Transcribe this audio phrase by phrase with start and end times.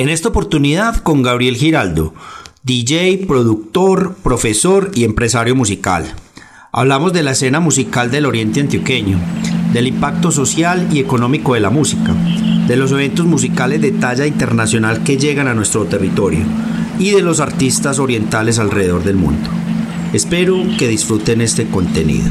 [0.00, 2.14] En esta oportunidad con Gabriel Giraldo,
[2.62, 6.14] DJ, productor, profesor y empresario musical.
[6.72, 9.18] Hablamos de la escena musical del Oriente Antioqueño,
[9.74, 12.14] del impacto social y económico de la música,
[12.66, 16.46] de los eventos musicales de talla internacional que llegan a nuestro territorio
[16.98, 19.50] y de los artistas orientales alrededor del mundo.
[20.14, 22.30] Espero que disfruten este contenido.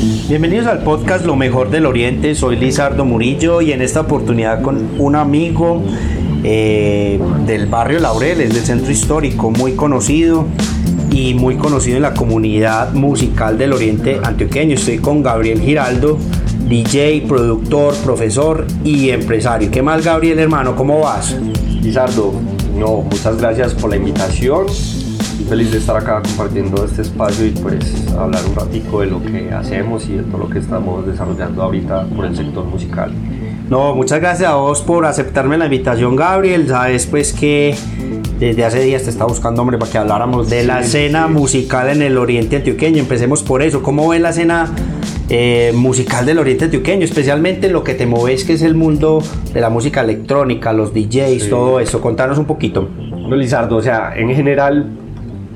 [0.00, 4.98] Bienvenidos al podcast Lo mejor del Oriente, soy Lizardo Murillo y en esta oportunidad con
[4.98, 5.82] un amigo
[6.42, 10.46] eh, del barrio Laureles, del centro histórico, muy conocido
[11.10, 14.76] y muy conocido en la comunidad musical del Oriente Antioqueño.
[14.76, 16.16] Estoy con Gabriel Giraldo,
[16.66, 19.70] DJ, productor, profesor y empresario.
[19.70, 20.76] ¿Qué más Gabriel hermano?
[20.76, 21.36] ¿Cómo vas?
[21.82, 22.32] Lizardo,
[22.74, 24.64] no, muchas gracias por la invitación
[25.50, 29.50] feliz de estar acá compartiendo este espacio y pues hablar un ratico de lo que
[29.50, 33.12] hacemos y de todo lo que estamos desarrollando ahorita por el sector musical.
[33.68, 36.68] No, muchas gracias a vos por aceptarme la invitación, Gabriel.
[36.68, 37.74] Sabes pues que
[38.38, 42.02] desde hace días te estaba buscando, hombre, para que habláramos de la escena musical en
[42.02, 43.00] el Oriente Antioqueño.
[43.00, 43.82] Empecemos por eso.
[43.82, 44.72] ¿Cómo ves la escena
[45.28, 47.04] eh, musical del Oriente Antioqueño?
[47.04, 49.20] Especialmente lo que te mueves, que es el mundo
[49.52, 52.00] de la música electrónica, los DJs, todo eso.
[52.00, 52.88] Contanos un poquito.
[53.10, 55.09] Bueno, Lizardo, o sea, en general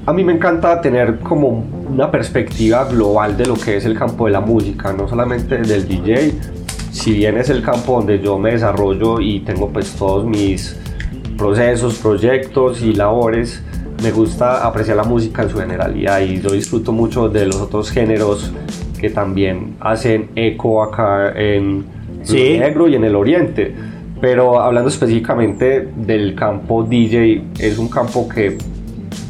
[0.06, 4.27] a mí me encanta tener como una perspectiva global de lo que es el campo
[4.27, 6.33] de la música, no solamente del DJ,
[6.91, 10.78] si bien es el campo donde yo me desarrollo y tengo pues todos mis
[11.38, 13.62] procesos, proyectos y labores,
[14.03, 17.91] me gusta apreciar la música en su generalidad y yo disfruto mucho de los otros
[17.91, 18.53] géneros
[19.00, 21.84] que también hacen eco acá en
[22.28, 23.75] el negro y en el oriente.
[24.21, 28.56] Pero hablando específicamente del campo DJ, es un campo que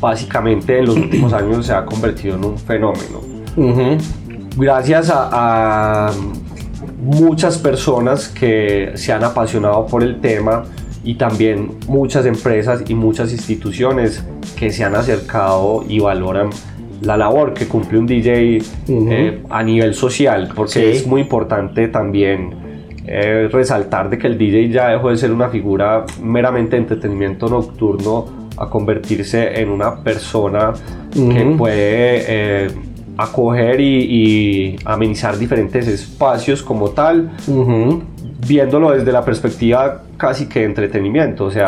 [0.05, 3.21] básicamente en los últimos años se ha convertido en un fenómeno.
[4.57, 6.13] Gracias a,
[7.01, 10.65] muchas personas que se han apasionado por el tema
[11.03, 14.25] y también muchas empresas y muchas instituciones
[14.57, 16.51] que se han acercado y valoran
[17.03, 22.55] la labor que cumple un DJ eh, a nivel social, porque es muy importante también
[23.07, 27.49] eh, resaltar de que el DJ ya dejó de ser una figura meramente de entretenimiento
[27.49, 30.73] nocturno a convertirse en una persona
[31.13, 32.71] que puede eh,
[33.17, 37.33] acoger y, amenizar diferentes espacios como tal,
[38.47, 41.67] viéndolo desde la perspectiva casi que de entretenimiento, o sea,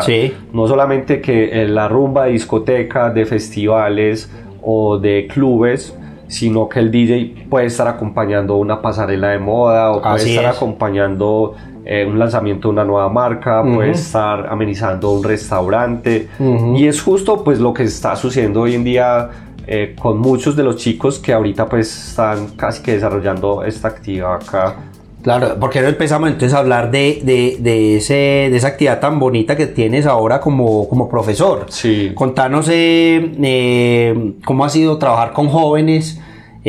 [0.53, 4.29] no solamente que la rumba de discoteca, de festivales
[4.61, 5.95] o de clubes,
[6.27, 11.55] sino que el DJ puede estar acompañando una pasarela de moda o puede estar acompañando
[11.89, 16.27] eh, un lanzamiento de una nueva marca, puede estar amenizando un restaurante
[16.75, 19.29] y es justo pues lo que está sucediendo hoy en día
[19.65, 24.35] eh, con muchos de los chicos que ahorita pues están casi que desarrollando esta actividad
[24.35, 24.75] acá.
[25.23, 29.17] Claro, porque no empezamos entonces a hablar de, de, de, ese, de esa actividad tan
[29.17, 31.67] bonita que tienes ahora como, como profesor.
[31.69, 32.11] Sí.
[32.13, 36.19] Contanos eh, cómo ha sido trabajar con jóvenes,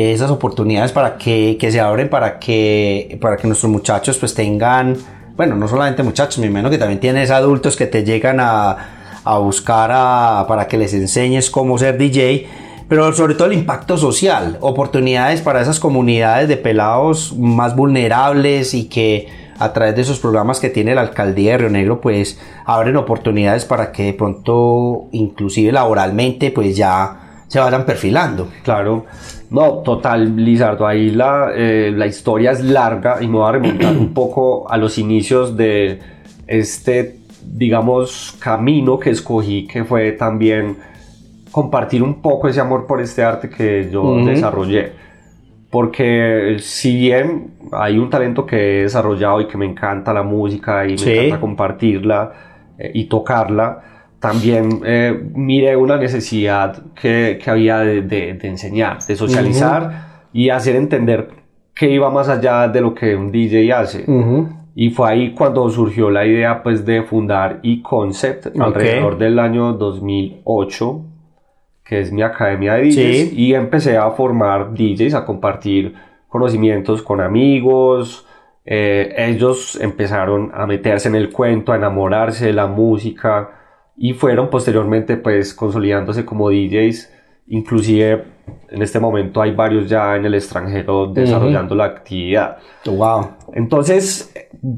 [0.07, 4.95] esas oportunidades para que, que, se abren para que, para que nuestros muchachos pues tengan,
[5.35, 8.77] bueno, no solamente muchachos, me imagino que también tienes adultos que te llegan a,
[9.25, 12.47] a buscar a, para que les enseñes cómo ser DJ,
[12.87, 18.87] pero sobre todo el impacto social, oportunidades para esas comunidades de pelados más vulnerables y
[18.87, 19.27] que
[19.59, 23.65] a través de esos programas que tiene la alcaldía de Río Negro pues abren oportunidades
[23.65, 28.47] para que de pronto inclusive laboralmente pues ya se vayan perfilando.
[28.63, 29.05] Claro,
[29.49, 33.97] no, total, Lizardo, ahí la, eh, la historia es larga y me voy a remontar
[33.97, 35.99] un poco a los inicios de
[36.47, 40.77] este, digamos, camino que escogí, que fue también
[41.51, 44.91] compartir un poco ese amor por este arte que yo desarrollé.
[45.71, 50.87] Porque si bien hay un talento que he desarrollado y que me encanta la música
[50.87, 52.33] y me encanta compartirla
[52.77, 59.15] eh, y tocarla, también eh, miré una necesidad que, que había de, de, enseñar, de
[59.15, 61.29] socializar y hacer entender
[61.73, 64.05] que iba más allá de lo que un DJ hace.
[64.75, 71.05] Y fue ahí cuando surgió la idea pues de fundar eConcept alrededor del año 2008,
[71.83, 75.95] que es mi academia de DJs, y empecé a formar DJs, a compartir
[76.27, 78.25] conocimientos con amigos.
[78.65, 83.58] Eh, ellos empezaron a meterse en el cuento, a enamorarse de la música
[83.99, 87.11] y fueron posteriormente pues consolidándose como DJs.
[87.47, 88.23] Inclusive
[88.69, 92.57] en este momento hay varios ya en el extranjero desarrollando la actividad.
[92.85, 93.31] Wow.
[93.53, 94.33] Entonces,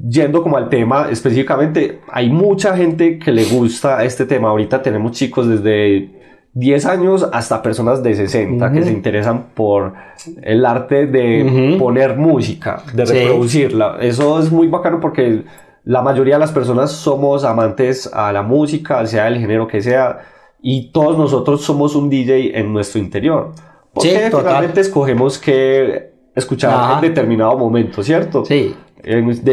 [0.10, 4.50] yendo como al tema específicamente, hay mucha gente que le gusta este tema.
[4.50, 6.10] Ahorita tenemos chicos desde
[6.54, 9.94] 10 años hasta personas de 60 que se interesan por
[10.42, 13.98] el arte de poner música, de reproducirla.
[14.02, 15.44] Eso es muy bacano porque
[15.83, 20.22] la mayoría de las personas somos amantes a la música, sea el género que sea,
[20.62, 23.51] y todos nosotros somos un DJ en nuestro interior.
[23.94, 28.45] Porque sí, escogemos que escuchar en determinado momento, ¿cierto?
[28.45, 28.75] Sí.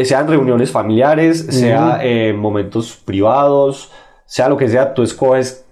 [0.03, 3.91] sean reuniones familiares, sea en momentos privados,
[4.25, 5.65] sea lo que sea, tú escoges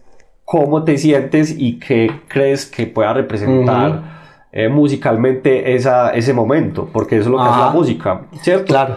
[0.43, 7.17] cómo te sientes y qué crees que pueda representar eh, musicalmente esa, ese momento, porque
[7.17, 8.65] eso es lo que es la música, ¿cierto?
[8.65, 8.95] Claro.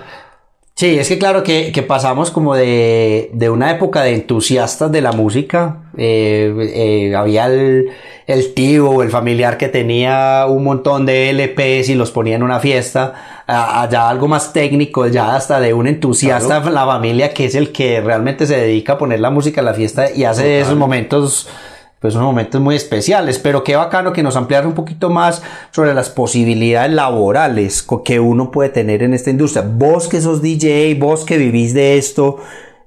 [0.80, 5.02] Sí, es que claro que, que pasamos como de, de, una época de entusiastas de
[5.02, 5.82] la música.
[5.98, 7.90] Eh, eh, había el,
[8.26, 12.42] el, tío o el familiar que tenía un montón de LPs y los ponía en
[12.42, 13.42] una fiesta.
[13.46, 18.00] Allá algo más técnico, ya hasta de un entusiasta la familia que es el que
[18.00, 21.46] realmente se dedica a poner la música en la fiesta y hace esos momentos
[22.00, 25.93] pues son momentos muy especiales, pero qué bacano que nos ampliara un poquito más sobre
[25.93, 29.64] las posibilidades laborales que uno puede tener en esta industria.
[29.70, 32.38] Vos que sos DJ, vos que vivís de esto,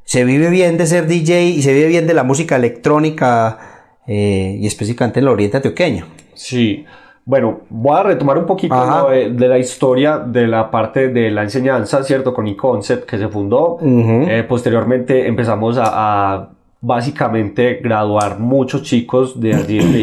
[0.04, 3.60] se vive bien de ser DJ y se vive bien de la música electrónica
[4.08, 6.08] eh, y específicamente en el oriente antioqueño.
[6.34, 6.84] Sí,
[7.24, 12.04] bueno, voy a retomar un poquito de, la historia de la parte de la enseñanza,
[12.04, 12.34] ¿cierto?
[12.34, 13.78] Con eConcept que se fundó.
[13.80, 16.50] Eh, posteriormente empezamos a
[16.84, 19.52] básicamente graduar muchos chicos de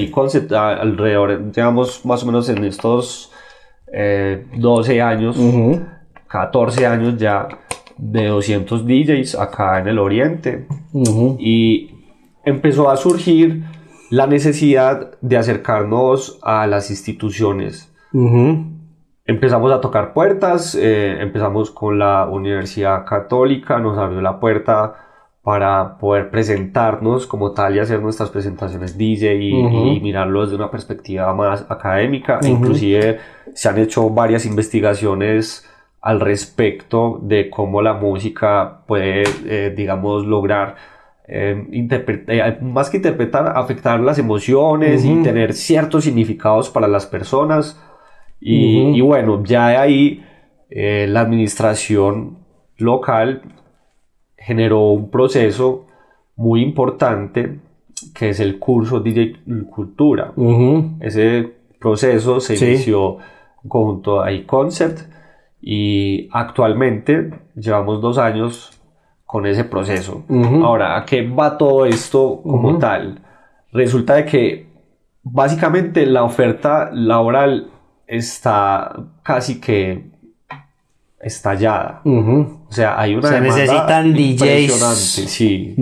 [0.03, 3.31] e-concept alrededor, digamos, más o menos en estos
[4.57, 5.37] 12 eh, años,
[6.27, 7.49] 14 años ya
[7.99, 10.67] de 200 DJs acá en el oriente.
[11.39, 11.91] Y
[12.47, 13.63] empezó a surgir
[14.09, 17.93] la necesidad de acercarnos a las instituciones.
[19.27, 25.10] Empezamos a tocar puertas, eh, empezamos con la Universidad Católica, nos abrió la puerta
[25.43, 31.33] para poder presentarnos como tal y hacer nuestras presentaciones DJ y, mirarlo desde una perspectiva
[31.33, 32.41] más académica.
[32.43, 33.19] Inclusive
[33.55, 35.67] se han hecho varias investigaciones
[36.03, 40.77] al respecto de cómo la música puede, eh, digamos, lograr
[41.27, 47.81] eh, eh, más que interpretar, afectar las emociones y tener ciertos significados para las personas.
[48.41, 50.25] Y, y bueno, ya de ahí
[50.71, 52.39] la administración
[52.77, 53.43] local
[54.41, 55.87] generó un proceso
[56.35, 57.61] muy importante
[58.15, 59.37] que es el curso DJ
[59.71, 60.33] Cultura.
[61.01, 63.19] Ese proceso se inició
[63.69, 65.01] junto a iConcept
[65.61, 68.71] y actualmente llevamos dos años
[69.27, 70.25] con ese proceso.
[70.63, 73.21] Ahora, ¿a qué va todo esto como tal?
[73.73, 74.67] Resulta de que
[75.23, 77.71] básicamente la oferta laboral
[78.07, 80.10] está casi que
[81.21, 82.01] estallada.
[82.05, 84.95] O sea, hay una Se necesitan DJs.
[85.29, 85.77] sí.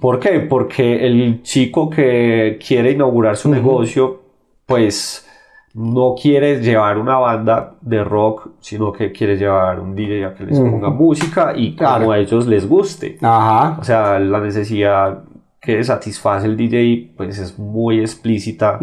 [0.00, 0.40] ¿Por qué?
[0.40, 4.22] Porque el chico que quiere inaugurar su negocio,
[4.64, 5.26] pues
[5.74, 10.44] no quiere llevar una banda de rock, sino que quiere llevar un DJ a que
[10.44, 13.18] les ponga música y como a ellos les guste.
[13.20, 13.76] Ajá.
[13.78, 15.24] O sea, la necesidad
[15.60, 18.78] que satisface el DJ pues es muy explícita.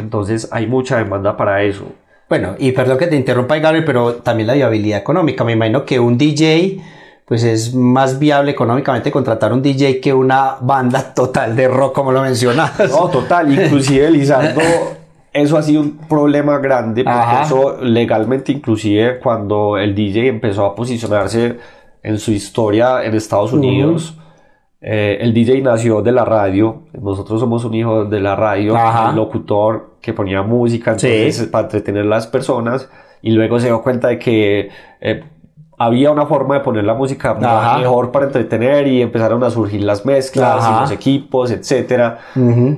[0.00, 1.84] Entonces hay mucha demanda para eso.
[2.34, 5.44] Bueno, y perdón que te interrumpa, Gary, pero también la viabilidad económica.
[5.44, 6.80] Me imagino que un DJ,
[7.24, 12.10] pues es más viable económicamente contratar un DJ que una banda total de rock, como
[12.10, 12.72] lo mencionas.
[12.90, 13.52] No, total.
[13.52, 14.60] Inclusive, Lizardo,
[15.32, 20.74] eso ha sido un problema grande, porque eso legalmente, inclusive, cuando el DJ empezó a
[20.74, 21.56] posicionarse
[22.02, 24.18] en su historia en Estados Unidos,
[24.86, 28.76] eh, el DJ nació de la radio, nosotros somos un hijo de la radio,
[29.08, 32.90] el locutor que ponía música entonces, para entretener a las personas.
[33.22, 34.68] Y luego se dio cuenta de que
[35.00, 35.24] eh,
[35.78, 40.04] había una forma de poner la música mejor para entretener y empezaron a surgir las
[40.04, 42.16] mezclas y los equipos, etc.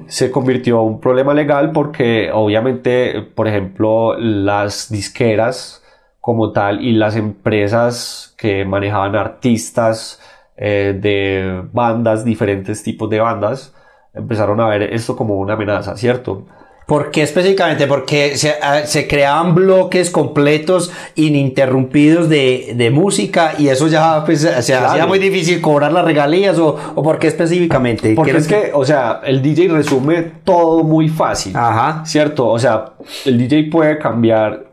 [0.07, 5.83] Se convirtió en un problema legal porque obviamente, por ejemplo, las disqueras
[6.21, 10.21] como tal y las empresas que manejaban artistas,
[10.57, 13.73] eh, de bandas, diferentes tipos de bandas,
[14.15, 16.47] empezaron a ver esto como una amenaza, ¿cierto?
[16.87, 17.89] ¿Por qué específicamente?
[17.89, 24.41] Porque se, ah, se creaban bloques completos, ininterrumpidos de, de música y eso ya pues,
[24.43, 24.87] se Claro.
[24.87, 28.15] hacía muy difícil cobrar las regalías o, o por qué específicamente.
[28.15, 31.57] Porque ¿Quieres es que, o sea, el DJ resume todo muy fácil.
[31.57, 32.05] Ajá.
[32.07, 32.47] ¿Cierto?
[32.47, 32.93] O sea,
[33.25, 34.67] el DJ puede cambiar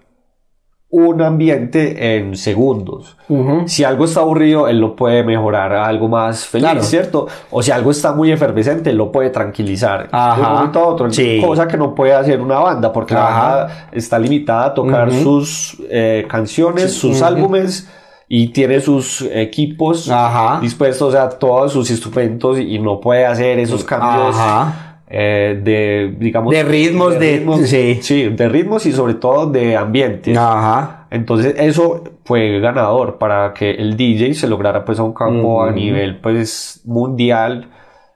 [0.95, 3.17] un ambiente en segundos.
[3.65, 6.83] Si algo está aburrido, él lo puede mejorar a algo más feliz, Claro.
[6.83, 7.27] ¿cierto?
[7.49, 10.35] O si algo está muy efervescente, él lo puede tranquilizar Ajá.
[10.35, 11.11] de un momento a otro.
[11.11, 11.41] Sí.
[11.43, 15.77] Cosa que no puede hacer una banda, porque la banda está limitada a tocar sus
[15.89, 17.89] eh, canciones, sus álbumes
[18.29, 20.59] y tiene sus equipos Ajá.
[20.61, 24.82] dispuestos a todos sus instrumentos y no puede hacer esos cambios Ajá.
[25.07, 28.29] Eh, de, digamos, De ritmos, de- sí.
[28.29, 30.37] de ritmos y sobre todo de ambientes.
[30.37, 31.07] Ajá.
[31.11, 35.71] Entonces eso fue ganador para que el DJ se lograra pues a un campo a
[35.71, 37.69] nivel pues mundial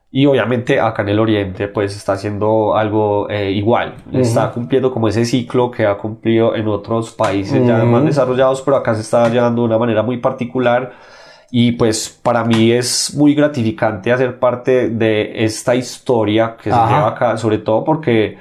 [0.09, 5.09] y obviamente acá en el oriente pues está haciendo algo eh, igual, está cumpliendo como
[5.09, 7.85] ese ciclo que ha cumplido en otros países ya Ujú.
[7.87, 10.93] más desarrollados, pero acá se está llevando de una manera muy particular
[11.51, 17.07] y pues para mí es muy gratificante hacer parte de esta historia que se lleva
[17.07, 18.37] acá, sobre todo porque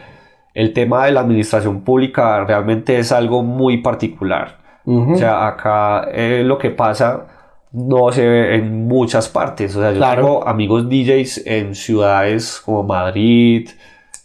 [0.54, 4.58] el tema de la administración pública realmente es algo muy particular.
[4.88, 7.26] O sea, acá eh, lo que pasa
[7.72, 9.74] no se ve en muchas partes.
[9.76, 10.22] O sea, yo Claro.
[10.22, 13.68] tengo amigos DJs en ciudades como Madrid,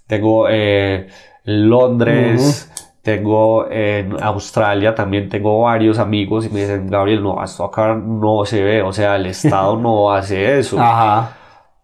[0.08, 1.08] tengo eh,
[1.44, 2.72] Londres,
[3.02, 8.46] tengo en Australia, también tengo varios amigos y me dicen, Gabriel, no, esto acá no
[8.46, 8.82] se ve.
[8.82, 10.80] O sea, el Estado no hace eso.
[10.80, 11.38] Ajá.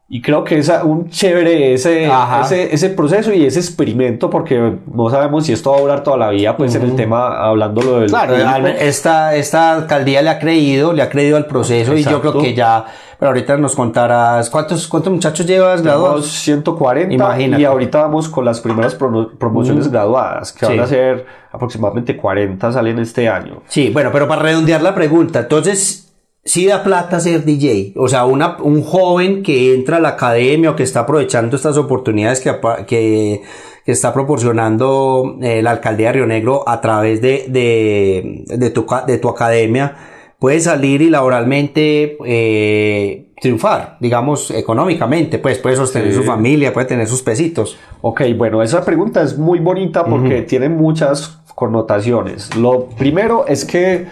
[0.10, 2.10] Y creo que es un chévere ese,
[2.42, 6.16] ese, ese proceso y ese experimento, porque no sabemos si esto va a durar toda
[6.16, 8.68] la vida, pues en el tema, hablándolo del Claro, público.
[8.80, 12.54] esta, esta alcaldía le ha creído, le ha creído al proceso y yo creo que
[12.54, 12.86] ya,
[13.20, 16.28] pero ahorita nos contarás, ¿cuántos, cuántos muchachos llevas graduados?
[16.28, 17.62] 140 Imagínate.
[17.62, 20.72] y ahorita vamos con las primeras promo- promociones graduadas, que Sí.
[20.74, 23.62] van a ser aproximadamente 40, salen este año.
[23.68, 26.14] Sí, bueno, pero para redondear la pregunta, entonces,
[26.46, 30.72] sí da plata ser DJ, o sea, una, un joven que entra a la academia
[30.72, 32.56] o que está aprovechando estas oportunidades que,
[32.86, 33.42] que,
[33.84, 38.86] que está proporcionando eh, la alcaldía de Río Negro a través de, de, de, tu,
[39.08, 39.96] de tu academia,
[40.40, 46.18] puede salir y laboralmente eh, triunfar, digamos, económicamente, pues puede sostener Sí.
[46.18, 47.78] su familia, puede tener sus pesitos.
[48.02, 52.56] Ok, bueno, esa pregunta es muy bonita porque tiene muchas connotaciones.
[52.56, 54.06] Lo primero es que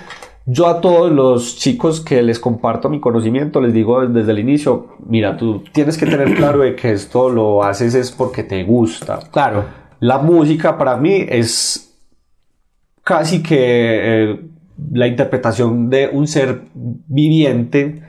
[0.47, 4.87] yo a todos los chicos que les comparto mi conocimiento les digo desde el inicio,
[5.07, 9.19] mira, tú tienes que tener claro de que esto lo haces es porque te gusta.
[9.31, 9.65] Claro.
[9.99, 11.97] La música para mí es
[13.03, 14.39] casi que eh,
[14.91, 18.01] la interpretación de un ser viviente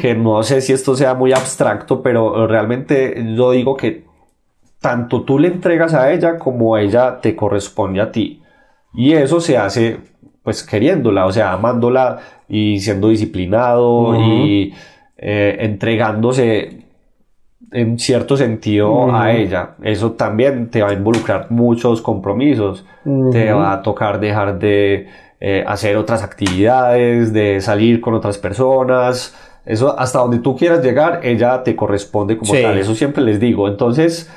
[0.00, 4.04] que no sé si esto sea muy abstracto, pero realmente yo digo que
[4.80, 8.42] tanto tú le entregas a ella como ella te corresponde a ti.
[8.94, 9.98] Y eso se hace
[10.42, 14.72] pues queriéndola, o sea, amándola y siendo disciplinado y
[15.18, 16.84] eh, entregándose
[17.70, 19.74] en cierto sentido a ella.
[19.82, 22.86] Eso también te va a involucrar muchos compromisos.
[23.30, 25.08] Te va a tocar dejar de
[25.40, 29.34] eh, hacer otras actividades, de salir con otras personas.
[29.64, 32.62] Eso hasta donde tú quieras llegar, ella te corresponde como Sí.
[32.62, 32.78] tal.
[32.78, 33.68] Eso siempre les digo.
[33.68, 34.30] Entonces,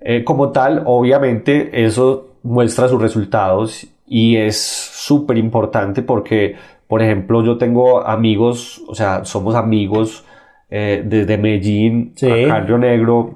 [0.00, 6.56] eh, como tal, obviamente eso muestra sus resultados y es súper importante porque,
[6.88, 10.24] por ejemplo, yo tengo amigos, o sea, somos amigos
[10.70, 12.28] eh, desde Medellín, Sí.
[12.28, 13.34] Río Negro,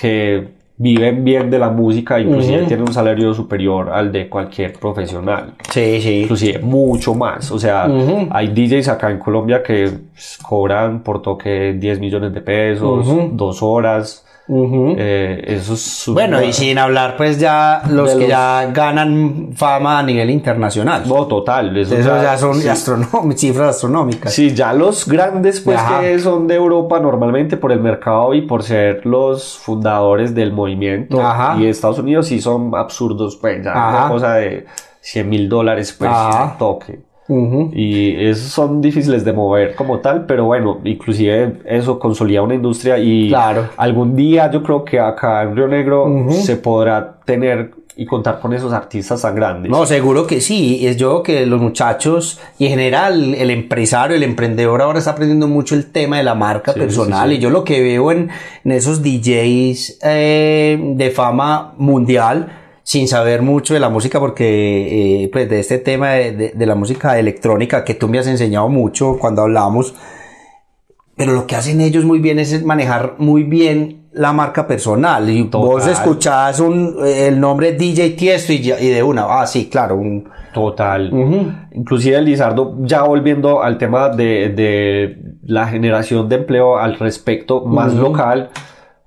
[0.00, 5.54] que viven bien de la música, inclusive tienen un salario superior al de cualquier profesional,
[5.70, 6.20] Sí, sí.
[6.22, 7.50] inclusive mucho más.
[7.50, 7.88] O sea,
[8.30, 13.62] hay DJs acá en Colombia que pues, cobran por toque 10 millones de pesos, dos
[13.62, 14.24] horas.
[14.50, 18.70] Eh, eso es su- Bueno, y sin hablar pues ya los De que los- ya
[18.72, 21.02] ganan fama a nivel internacional.
[21.06, 21.76] No, total.
[21.76, 22.66] Eso, Eso ya son sí.
[22.68, 24.32] astronóm- cifras astronómicas.
[24.32, 26.00] Sí, ya los grandes, pues Ajá.
[26.00, 31.20] que son de Europa normalmente por el mercado y por ser los fundadores del movimiento
[31.20, 31.56] Ajá.
[31.60, 34.04] y Estados Unidos sí son absurdos, pues ya Ajá.
[34.04, 34.64] una cosa de
[35.00, 36.56] 100 mil dólares, pues Ajá.
[37.28, 37.32] Toque.
[37.40, 37.70] Ujú.
[37.74, 42.98] Y esos son difíciles de mover como tal, pero bueno, inclusive eso consolida una industria
[42.98, 43.68] y Claro.
[43.76, 46.32] algún día yo creo que acá en Río Negro Ujú.
[46.32, 49.72] se podrá tener y contar con esos artistas tan grandes.
[49.72, 50.86] No, seguro que sí.
[50.86, 55.48] Es yo que los muchachos y en general el empresario, el emprendedor ahora está aprendiendo
[55.48, 57.28] mucho el tema de la marca Sí, personal.
[57.28, 57.40] sí, sí.
[57.40, 58.28] Y yo lo que veo en,
[58.64, 62.46] en esos DJs eh, de fama mundial,
[62.88, 66.66] sin saber mucho de la música, porque eh, pues de este tema de, de- de
[66.66, 69.94] la música electrónica que tú me has enseñado mucho cuando hablamos.
[71.14, 75.28] pero lo que hacen ellos muy bien es manejar muy bien la marca personal.
[75.28, 79.96] Y vos escuchás un, el nombre DJ Tiesto y, y, de una, ah, sí, claro,
[79.96, 80.26] un...
[80.54, 81.10] Total.
[81.72, 87.92] Inclusive, Lizardo, ya volviendo al tema de, de, la generación de empleo al respecto más
[87.94, 88.48] local,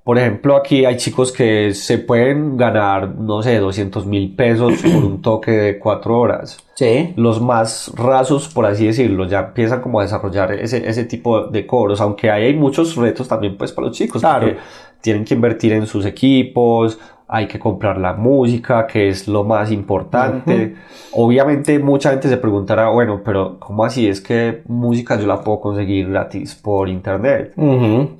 [0.03, 5.03] por ejemplo, aquí hay chicos que se pueden ganar, no sé, 200 mil pesos por
[5.03, 6.57] un toque de cuatro horas.
[6.73, 7.13] Sí.
[7.15, 11.67] Los más rasos, por así decirlo, ya empiezan como a desarrollar ese, ese tipo de
[11.67, 14.21] cobros, aunque hay muchos retos también pues para los chicos.
[14.21, 14.55] Claro.
[15.01, 16.97] Tienen que invertir en sus equipos,
[17.33, 20.75] hay que comprar la música, que es lo más importante.
[21.13, 25.61] Obviamente mucha gente se preguntará, bueno, pero ¿cómo así es que música yo la puedo
[25.61, 27.53] conseguir gratis por internet?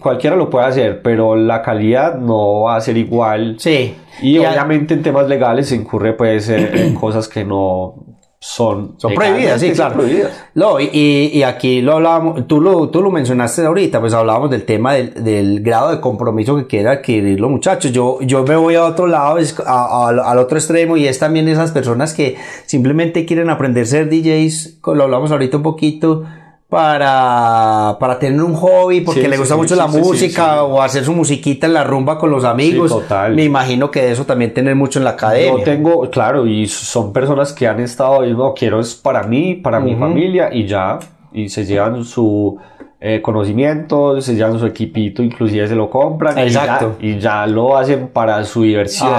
[0.02, 3.58] Cualquiera lo puede hacer, pero la calidad no va a ser igual.
[3.60, 3.94] Sí.
[4.22, 7.96] Y, obviamente en temas legales se incurre pues en cosas que no
[8.44, 9.98] son, son prohibidas, sí, claro.
[9.98, 10.32] Prohibidas.
[10.56, 10.90] No, y,
[11.32, 15.24] y, aquí lo hablábamos, tú lo, tú lo mencionaste ahorita, pues hablábamos del tema del,
[15.24, 17.92] del grado de compromiso que quieren adquirir los muchachos.
[17.92, 22.16] Yo, yo me voy a otro lado, al otro extremo, y es también esas personas
[22.16, 26.24] que simplemente quieren aprender a ser DJs, lo hablamos ahorita un poquito,
[26.72, 31.68] para, para tener un hobby, porque le gusta mucho la música o hacer su musiquita
[31.68, 32.90] en la rumba con los amigos.
[32.90, 33.36] total.
[33.36, 35.52] Me imagino que de eso también tener mucho en la academia.
[35.52, 39.56] Yo tengo, claro, y son personas que han estado, y no, quiero es para mí,
[39.56, 40.98] para mi familia y ya,
[41.34, 42.58] y se llevan su
[43.02, 46.38] eh, conocimiento, se llevan su equipito, inclusive se lo compran.
[46.38, 46.96] Exacto.
[47.02, 49.12] Y ya, lo hacen para su diversión.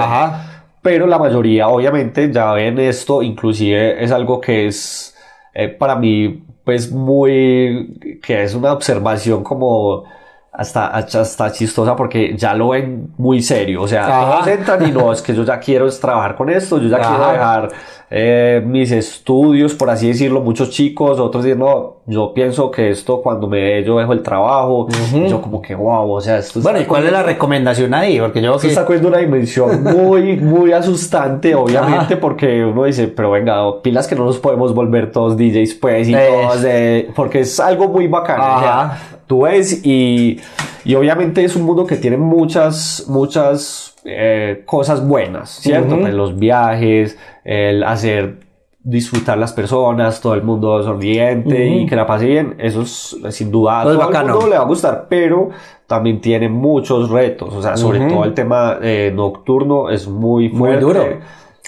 [0.81, 5.15] Pero la mayoría, obviamente, ya ven esto, inclusive es algo que es
[5.53, 10.05] eh, para mí pues muy, que es una observación como
[10.53, 15.11] hasta, hasta chistosa porque ya lo ven muy serio, o sea, todos entran y no,
[15.11, 17.69] es que yo ya quiero trabajar con esto, yo ya quiero dejar
[18.11, 23.21] eh, mis estudios, por así decirlo, muchos chicos, otros dicen, no, yo pienso que esto
[23.21, 26.85] cuando me yo dejo el trabajo, yo como que wow, o sea, esto Bueno, ¿y
[26.85, 28.19] cuál es la recomendación ahí?
[28.19, 28.67] Porque yo que...
[28.67, 34.15] está cogiendo una dimensión muy, muy asustante, obviamente, porque uno dice, pero venga, pilas que
[34.15, 37.09] no nos podemos volver todos DJs, pues, y todos, de...
[37.15, 40.41] porque es algo muy bacano, o sea, tú ves y,
[40.83, 45.97] y obviamente es un mundo que tiene muchas, muchas eh, cosas buenas, ¿cierto?
[45.97, 48.39] Pues los viajes, el hacer
[48.83, 53.49] disfrutar las personas, todo el mundo sonriente y que la pase bien, eso es sin
[53.49, 55.51] duda a todo el mundo le va a gustar, pero
[55.87, 60.83] también tiene muchos retos, o sea, sobre todo el tema eh, nocturno es muy fuerte.
[60.83, 61.05] Muy duro.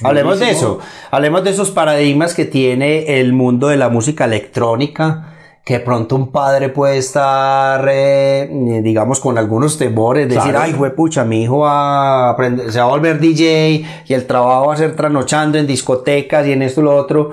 [0.03, 5.34] Hablemos de eso, hablemos de esos paradigmas que tiene el mundo de la música electrónica
[5.65, 8.47] que pronto un padre puede estar, eh,
[8.83, 12.85] digamos, con algunos temores, decir, ay, güey, pucha, mi hijo va a aprender, se va
[12.85, 16.81] a volver DJ y el trabajo va a ser trasnochando en discotecas y en esto
[16.81, 17.31] y lo otro,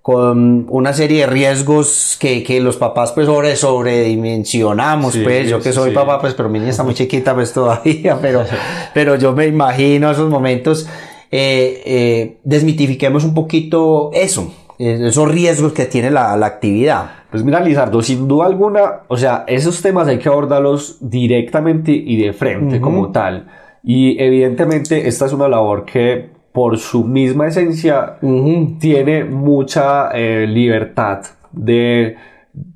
[0.00, 5.72] con una serie de riesgos que, que los papás pues sobre, sobredimensionamos, pues, yo que
[5.72, 8.44] soy papá, pues, pero mi niña está muy chiquita, pues, todavía, pero,
[8.94, 10.86] pero yo me imagino esos momentos,
[11.32, 17.10] eh, eh, desmitifiquemos un poquito eso, esos riesgos que tiene la, la actividad.
[17.30, 22.22] Pues mira, Lizardo, sin duda alguna, o sea, esos temas hay que abordarlos directamente y
[22.22, 23.46] de frente como tal.
[23.82, 28.18] Y evidentemente esta es una labor que por su misma esencia
[28.78, 32.16] tiene mucha eh, libertad de,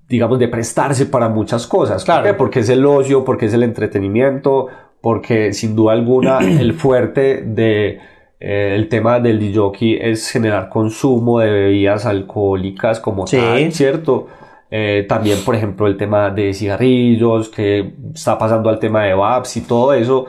[0.09, 2.05] digamos, de prestarse para muchas cosas.
[2.05, 2.35] Claro.
[2.37, 4.69] Porque es el ocio, porque es el entretenimiento,
[5.03, 8.01] porque sin duda alguna el fuerte de
[8.49, 14.29] eh, el tema del DJ es generar consumo de bebidas alcohólicas como tal, ¿cierto?
[14.71, 19.57] Eh, también, por ejemplo, el tema de cigarrillos, que está pasando al tema de VAPS
[19.57, 20.27] y todo eso.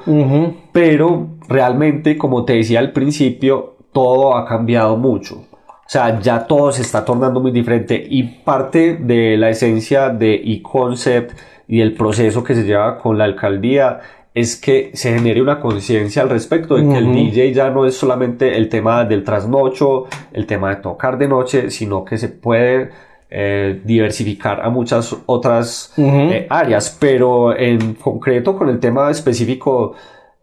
[0.72, 5.36] Pero realmente, como te decía al principio, todo ha cambiado mucho.
[5.62, 10.34] O sea, ya todo se está tornando muy diferente y parte de la esencia de
[10.34, 14.00] e-concept y el proceso que se lleva con la alcaldía
[14.38, 17.98] es que se genere una conciencia al respecto de que el DJ ya no es
[17.98, 22.92] solamente el tema del trasnocho, el tema de tocar de noche, sino que se puede
[23.32, 29.96] eh, diversificar a muchas otras eh, áreas, pero en concreto con el tema específico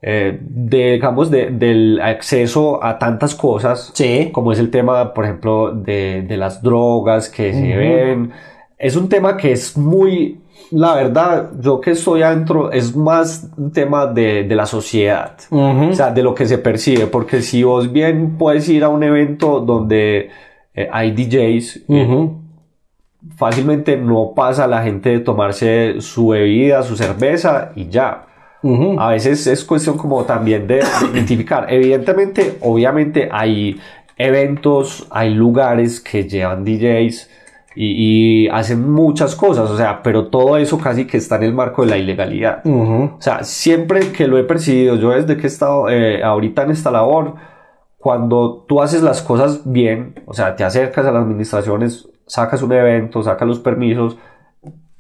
[0.03, 3.93] eh, de, digamos, del acceso a tantas cosas,
[4.33, 8.33] como es el tema, por ejemplo, de, las drogas que se ven,
[8.77, 13.73] es un tema que es muy, la verdad, yo que estoy adentro, es más un
[13.73, 18.37] tema de, la sociedad, o sea, de lo que se percibe, porque si vos bien
[18.39, 20.31] puedes ir a un evento donde
[20.91, 21.85] hay DJs,
[23.37, 28.27] fácilmente no pasa la gente de tomarse su bebida, su cerveza y ya.
[28.99, 31.67] A veces es cuestión como también de identificar.
[31.69, 33.79] Evidentemente, obviamente hay
[34.17, 37.29] eventos, hay lugares que llevan DJs
[37.77, 41.83] y, hacen muchas cosas, o sea, pero todo eso casi que está en el marco
[41.83, 42.65] de la ilegalidad.
[42.65, 46.71] O sea, siempre que lo he percibido, yo desde que he estado eh, ahorita en
[46.71, 47.35] esta labor,
[47.99, 52.73] cuando tú haces las cosas bien, o sea, te acercas a las administraciones, sacas un
[52.73, 54.17] evento, sacas los permisos,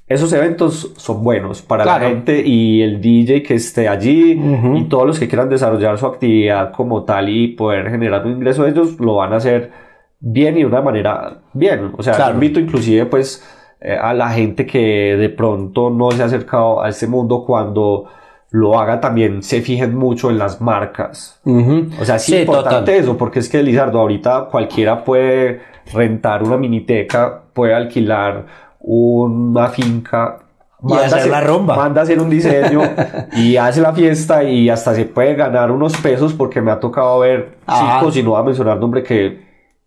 [0.06, 4.38] esos eventos son buenos para la gente y el DJ que esté allí
[4.76, 8.66] y todos los que quieran desarrollar su actividad como tal y poder generar un ingreso
[8.66, 9.83] ellos lo van a hacer
[10.24, 11.92] bien y de una manera bien.
[11.96, 13.44] O sea, invito inclusive pues
[13.80, 18.06] eh, a la gente que de pronto no se ha acercado a este mundo cuando
[18.50, 21.40] lo haga también se fijen mucho en las marcas.
[21.44, 25.60] O sea, sí, es importante eso, porque es que Lizardo, ahorita cualquiera puede
[25.92, 28.46] rentar una miniteca, puede alquilar
[28.80, 30.38] una finca.
[30.86, 31.76] Y hacer la rumba.
[31.76, 32.80] Manda a hacer un diseño
[33.32, 37.18] y hace la fiesta y hasta se puede ganar unos pesos porque me ha tocado
[37.20, 39.43] ver chicos, y no va a mencionar nombre que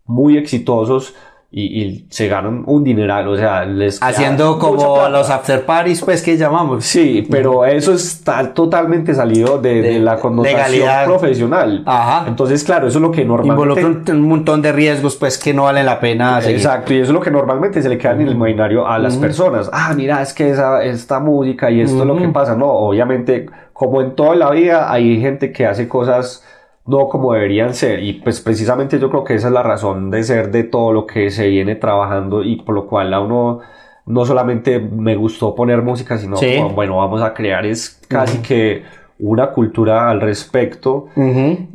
[0.08, 1.14] muy exitosos
[1.50, 6.36] y, se ganan un dineral, o sea, les haciendo como los after parties, pues que
[6.36, 6.84] llamamos.
[6.84, 11.84] Sí, pero eso está totalmente salido de, la connotación profesional.
[11.86, 12.28] Ajá.
[12.28, 15.64] Entonces, claro, eso es lo que normalmente involucra un, montón de riesgos, pues que no
[15.64, 16.42] valen la pena.
[16.46, 19.16] Exacto, y eso es lo que normalmente se le queda en el imaginario a las
[19.16, 19.70] personas.
[19.72, 22.56] Ah, mira, es que esa, esta música y esto es lo que pasa.
[22.56, 26.44] No, obviamente, como en toda la vida, hay gente que hace cosas
[26.88, 28.04] no como deberían ser.
[28.04, 31.06] Y pues precisamente yo creo que esa es la razón de ser de todo lo
[31.06, 33.60] que se viene trabajando y por lo cual a uno
[34.06, 36.38] no solamente me gustó poner música, sino
[36.74, 38.84] bueno, vamos a crear es casi que
[39.20, 41.08] una cultura al respecto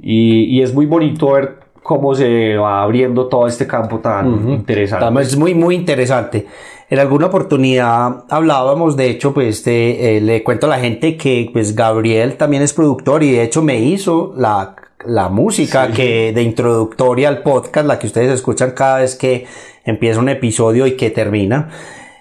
[0.01, 5.21] y, y, es muy bonito ver cómo se va abriendo todo este campo tan interesante.
[5.21, 6.47] Es muy, muy interesante.
[6.89, 11.75] En alguna oportunidad hablábamos, de hecho, pues eh, le cuento a la gente que pues
[11.75, 17.29] Gabriel también es productor y de hecho me hizo la la música que de introductoria
[17.29, 19.47] al podcast, la que ustedes escuchan cada vez que
[19.85, 21.71] empieza un episodio y que termina.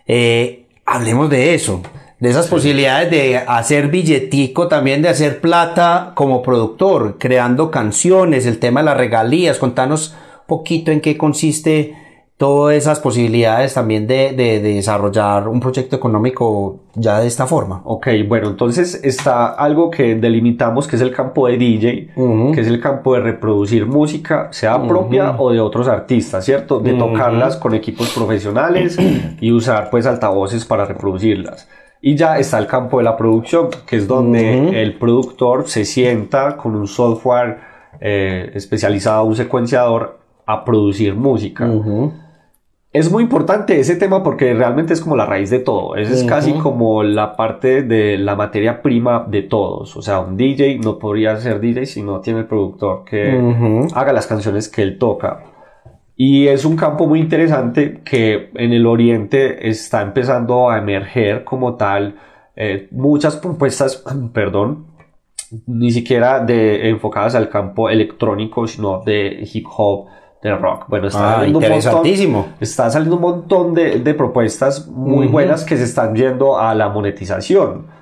[0.08, 1.82] Eh, hablemos de eso,
[2.20, 8.60] de esas posibilidades de hacer billetico, también de hacer plata como productor, creando canciones, el
[8.60, 11.96] tema de las regalías, contanos un poquito en qué consiste
[12.42, 17.84] todas esas posibilidades también de, desarrollar un proyecto económico ya de esta forma.
[17.86, 22.10] Ok, bueno, entonces está algo que delimitamos que es el campo de DJ,
[22.52, 26.80] que es el campo de reproducir música, sea propia o de otros artistas, ¿cierto?
[26.80, 28.98] De tocarlas con equipos profesionales
[29.40, 31.70] y usar pues altavoces para reproducirlas.
[32.02, 36.58] Y ya está el campo de la producción, que es donde el productor se sienta
[36.58, 37.60] con un software
[38.00, 41.70] eh, especializado, un secuenciador, a producir música.
[42.94, 45.96] Es muy importante ese tema porque realmente es como la raíz de todo.
[45.96, 49.96] Es, casi como la parte de la materia prima de todos.
[49.96, 54.12] O sea, un DJ no podría ser DJ si no tiene el productor que haga
[54.12, 55.44] las canciones que él toca.
[56.18, 61.76] Y es un campo muy interesante que en el oriente está empezando a emerger como
[61.76, 62.16] tal.
[62.58, 64.88] Eh, muchas propuestas, perdón,
[65.66, 70.08] ni siquiera de, enfocadas al campo electrónico, sino de hip hop
[70.42, 70.86] de rock.
[70.88, 75.64] Bueno, está, ah, saliendo, un montón, está saliendo un montón de, de propuestas muy buenas
[75.64, 78.02] que se están yendo a la monetización.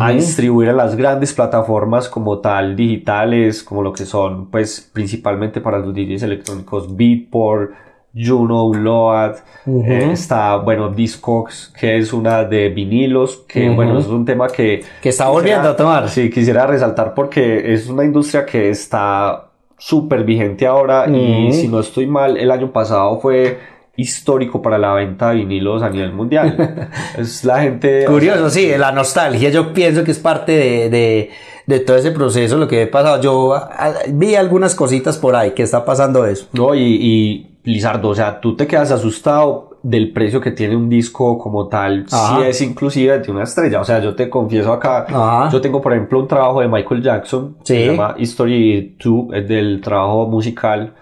[0.00, 5.60] A distribuir en las grandes plataformas como tal, digitales, como lo que son, pues, principalmente
[5.60, 7.72] para los DJs electrónicos, Beatport,
[8.14, 14.24] Juno, Load, eh, está, bueno, Discogs, que es una de vinilos, que, bueno, es un
[14.24, 14.84] tema que...
[15.02, 16.08] Que está volviendo a tomar.
[16.08, 19.47] Sí, quisiera resaltar porque es una industria que está
[19.78, 23.58] súper vigente ahora y si no estoy mal, el año pasado fue
[23.96, 26.88] histórico para la venta de vinilos a nivel mundial.
[27.18, 28.04] es la gente...
[28.04, 31.30] Curioso, sí, la nostalgia yo pienso que es parte de,
[31.66, 33.20] de, todo ese proceso, lo que he pasado.
[33.20, 33.60] Yo
[34.10, 36.46] vi algunas cositas por ahí que está pasando eso.
[36.52, 40.88] No, y, y Lizardo, o sea, tú te quedas asustado del precio que tiene un
[40.88, 43.80] disco como tal, si es inclusive de una estrella.
[43.80, 47.56] O sea, yo te confieso acá, yo tengo por ejemplo un trabajo de Michael Jackson,
[47.62, 50.94] se llama History 2, es del trabajo musical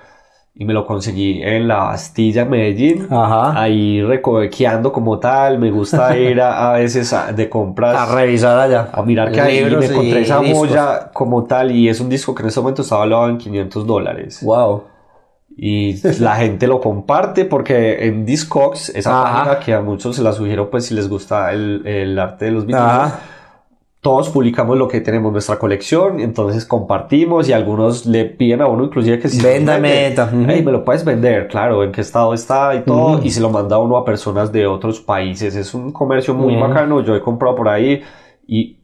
[0.58, 6.40] y me lo conseguí en la Bastilla Medellín, ahí recovequeando como tal, me gusta ir
[6.40, 11.10] a, veces de compras a revisar allá, a mirar que ahí me encontré esa molla
[11.12, 14.40] como tal y es un disco que en este momento está valorado en 500 dólares.
[14.42, 14.95] Wow
[15.56, 20.32] y la gente lo comparte porque en Discogs, esa página que a muchos se la
[20.32, 23.12] sugiero pues si les gusta el, el arte de los videos,
[24.02, 28.84] todos publicamos lo que tenemos nuestra colección, entonces compartimos y algunos le piden a uno
[28.84, 30.14] inclusive que si Véndame,
[30.62, 33.78] me lo puedes vender, claro, en qué estado está y todo, y se lo manda
[33.78, 35.56] uno a personas de otros países.
[35.56, 38.02] Es un comercio muy bacano, yo he comprado por ahí
[38.46, 38.75] y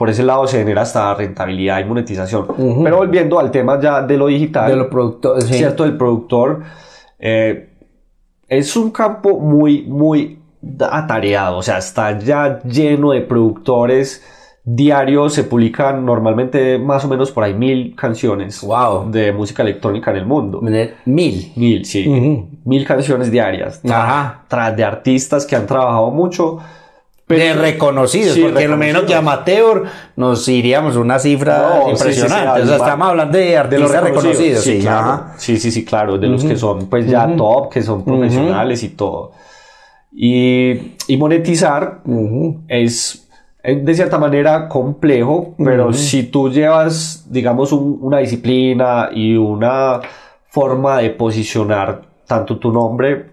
[0.00, 2.46] por ese lado se genera hasta rentabilidad y monetización.
[2.82, 6.62] Pero volviendo al tema ya de lo digital, de lo productor, cierto, el productor,
[7.18, 7.68] eh,
[8.48, 10.38] es un campo muy, muy
[10.90, 14.24] atareado, o sea, está ya lleno de productores.
[14.64, 19.10] Diarios se publican normalmente más o menos por ahí mil canciones Wow.
[19.10, 20.62] de música electrónica en el mundo.
[21.04, 21.52] Mil.
[21.56, 22.08] Mil, sí.
[22.64, 23.82] Mil canciones diarias.
[23.84, 24.44] Ajá.
[24.48, 26.58] Tras de artistas que han trabajado mucho.
[27.38, 29.84] Pero- de reconocidos, Sí, porque lo menos que amateur
[30.16, 32.36] nos iríamos una cifra No, sí, sí, sí, impresionante.
[32.36, 34.64] o sea, además, estamos hablando de de los artistas reconocidos.
[34.64, 35.24] Sí, sí, claro.
[35.36, 36.18] sí, sí, sí, claro.
[36.18, 39.32] De los que son pues ya top, que son profesionales y todo.
[40.12, 42.00] Y, y monetizar
[42.68, 43.26] es
[43.62, 50.00] de cierta manera complejo, pero si tú llevas, digamos, un- una disciplina y una
[50.48, 53.26] forma de posicionar tanto tu nombre,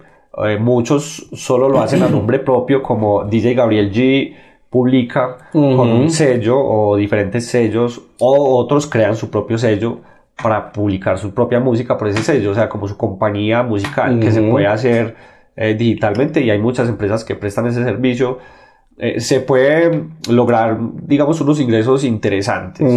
[0.45, 4.35] eh, muchos solo lo hacen a nombre propio, como DJ Gabriel G
[4.69, 9.99] publica con un sello o diferentes sellos, o otros crean su propio sello
[10.41, 14.31] para publicar su propia música por ese sello, o sea, como su compañía musical que
[14.31, 15.15] se puede hacer
[15.55, 18.37] eh, digitalmente y hay muchas empresas que prestan ese servicio.
[18.99, 22.87] Eh, se puede lograr, digamos, unos ingresos interesantes.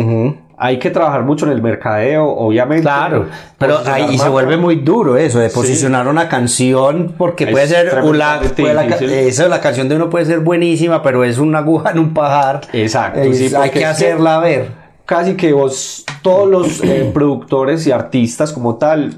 [0.62, 2.82] Hay que trabajar mucho en el mercadeo, obviamente.
[2.82, 7.50] Claro, pero ahí y se vuelve muy duro eso de posicionar una canción porque Es
[7.50, 9.10] puede ser un la, tremendamente puede la, ca- difícil.
[9.26, 12.60] eso, la canción de uno puede ser buenísima, pero es una aguja en un pajar.
[12.74, 14.68] Exacto, Es- sí, hay que hacerla ver.
[15.06, 19.14] Casi que vos, todos los eh, productores y artistas como tal,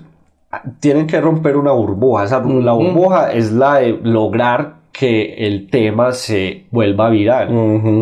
[0.78, 2.24] tienen que romper una burbuja.
[2.24, 7.48] Esa, La burbuja es la de lograr que el tema se vuelva viral.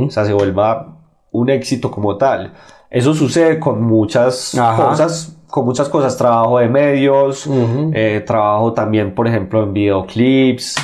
[0.09, 0.96] O sea, se vuelva
[1.31, 2.53] un éxito como tal.
[2.90, 4.88] Eso sucede con muchas Ajá.
[4.88, 7.48] cosas, con muchas cosas, trabajo de medios,
[7.94, 10.74] eh, trabajo también, por ejemplo, en videoclips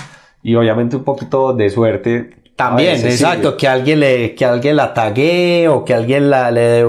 [0.42, 2.30] y obviamente un poquito de suerte.
[2.54, 6.86] También, veces exacto, que alguien le, que alguien la tague o que alguien la, le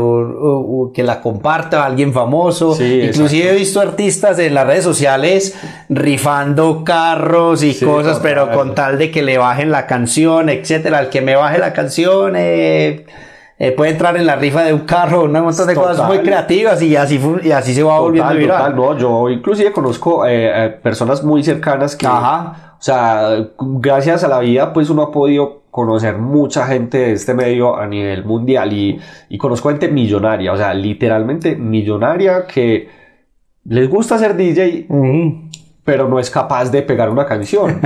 [0.93, 2.73] que la comparta a alguien famoso.
[2.73, 8.49] Sí, Inclusive he visto artistas en las redes sociales rifando carros y Sí, cosas, pero
[8.51, 10.99] con tal de que le bajen la canción, etcétera.
[11.01, 13.05] El que me baje la canción eh,
[13.59, 16.79] eh, puede entrar en la rifa de un carro, un montón de cosas muy creativas
[16.81, 18.57] y así y así se va volviendo viral.
[18.57, 22.75] total, no, yo inclusive conozco eh, eh, personas muy cercanas que, Ajá.
[22.79, 27.33] o sea, gracias a la vida, pues uno ha podido conocer mucha gente de este
[27.33, 32.89] medio a nivel mundial y, y conozco gente millonaria, o sea, literalmente millonaria que
[33.65, 34.87] les gusta ser DJ.
[35.87, 37.79] Pero no es capaz de pegar una canción.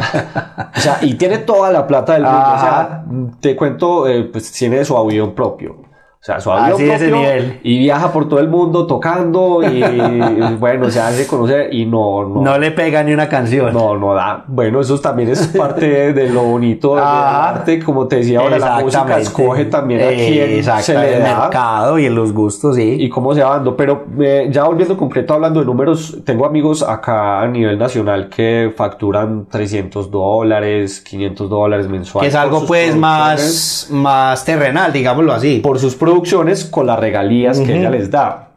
[0.76, 2.48] o sea, y tiene toda la plata del mundo.
[2.56, 3.04] O sea,
[3.40, 5.91] te cuento, eh, pues tiene su avión propio.
[6.22, 7.60] O sea, su avión Así de ese propio nivel.
[7.64, 9.82] y viaja por todo el mundo tocando y
[10.60, 13.74] bueno, se hace conocer y no, no, No le pega ni una canción.
[13.74, 14.46] no, no da.
[14.48, 17.50] Bueno, eso también es parte de lo bonito del Ah.
[17.50, 17.80] arte.
[17.84, 21.98] Como te decía ahora, la música escoge también a quién se le el da mercado
[21.98, 22.98] y en los gustos, sí.
[23.00, 23.76] y cómo se va dando.
[23.76, 28.72] Pero eh, ya volviendo concreto, hablando de números, tengo amigos acá a nivel nacional que
[28.78, 32.30] facturan 300 dólares, 500 dólares que mensuales.
[32.32, 35.62] es por algo pues más, más terrenal, digámoslo así.
[35.64, 38.52] Por sus producciones con las regalías que ella les da.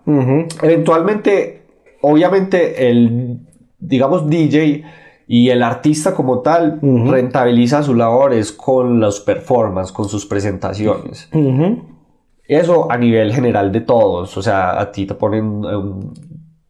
[0.63, 1.63] Eventualmente,
[2.03, 3.39] obviamente, el,
[3.79, 4.83] digamos, DJ
[5.27, 11.29] y el artista como tal rentabiliza sus labores con los performances, con sus presentaciones.
[12.47, 14.37] Eso a nivel general de todos.
[14.37, 16.13] O sea, a ti te ponen, un-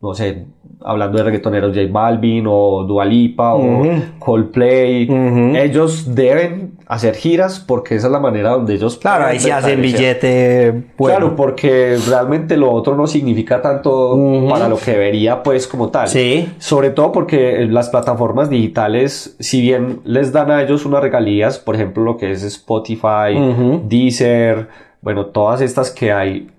[0.01, 0.47] no sé,
[0.85, 3.88] hablando de reggaetoneros, J Balvin o Dua Lipa Ujú.
[3.88, 5.09] o Coldplay.
[5.57, 9.81] Ellos deben hacer giras porque esa es la manera donde ellos Claro, ahí se hacen
[9.81, 10.70] billete.
[10.97, 11.18] bueno.
[11.18, 14.18] Claro, porque realmente lo otro no significa tanto
[14.49, 16.09] para lo que debería, pues, como tal.
[16.09, 16.53] Sí.
[16.59, 21.75] Sobre todo porque las plataformas digitales, si bien les dan a ellos unas regalías, por
[21.75, 23.35] ejemplo, lo que es Spotify.
[23.85, 24.68] Deezer,
[25.01, 26.51] bueno, todas estas que hay,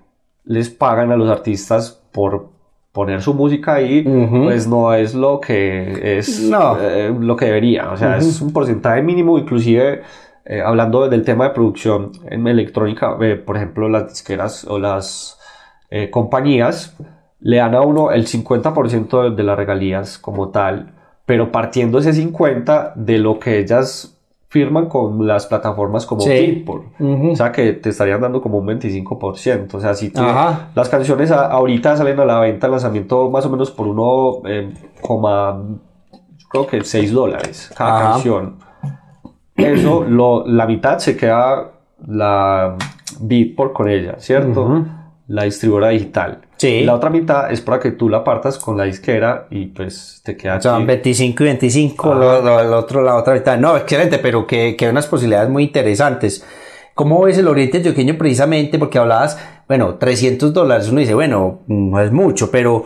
[0.44, 2.55] les pagan a los artistas por
[2.96, 4.04] poner su música ahí,
[4.46, 6.78] pues no es lo que es No.
[6.82, 7.92] eh, lo que debería.
[7.92, 10.02] O sea, es un porcentaje mínimo, inclusive
[10.46, 15.38] eh, hablando del tema de producción en electrónica, eh, por ejemplo, las disqueras o las
[15.90, 16.96] eh, compañías
[17.42, 20.94] le dan a uno el 50% de, de las regalías como tal,
[21.26, 24.15] pero partiendo ese 50% de lo que ellas
[24.56, 26.30] firman con las plataformas como Sí.
[26.30, 26.86] Beatport.
[27.02, 29.76] O sea que te estarían dando como un 25%.
[29.76, 30.70] O sea, si Ajá.
[30.74, 34.48] las canciones a- ahorita salen a la venta, al lanzamiento más o menos por uno,
[34.50, 35.62] eh, coma,
[36.38, 38.12] yo creo que 6 dólares cada Ajá.
[38.14, 38.56] canción.
[39.58, 41.72] Eso, lo, la mitad se queda
[42.08, 42.78] la
[43.20, 44.86] Beatport con ella, ¿cierto?
[45.28, 46.40] La distribuidora digital.
[46.58, 46.84] Sí.
[46.84, 50.38] La otra mitad es para que tú la partas con la disquera y pues te
[50.38, 50.86] queda Son aquí.
[50.86, 52.16] 25 y 25, Ah.
[52.16, 53.58] lo- lo- el otro, la otra mitad.
[53.58, 56.46] No, excelente, pero que, que hay unas posibilidades muy interesantes.
[56.94, 58.80] ¿Cómo ves el Oriente Antioqueño precisamente?
[58.80, 59.38] Porque hablabas,
[59.68, 60.88] bueno, 300 dólares.
[60.90, 62.86] Uno dice, bueno, no es mucho, pero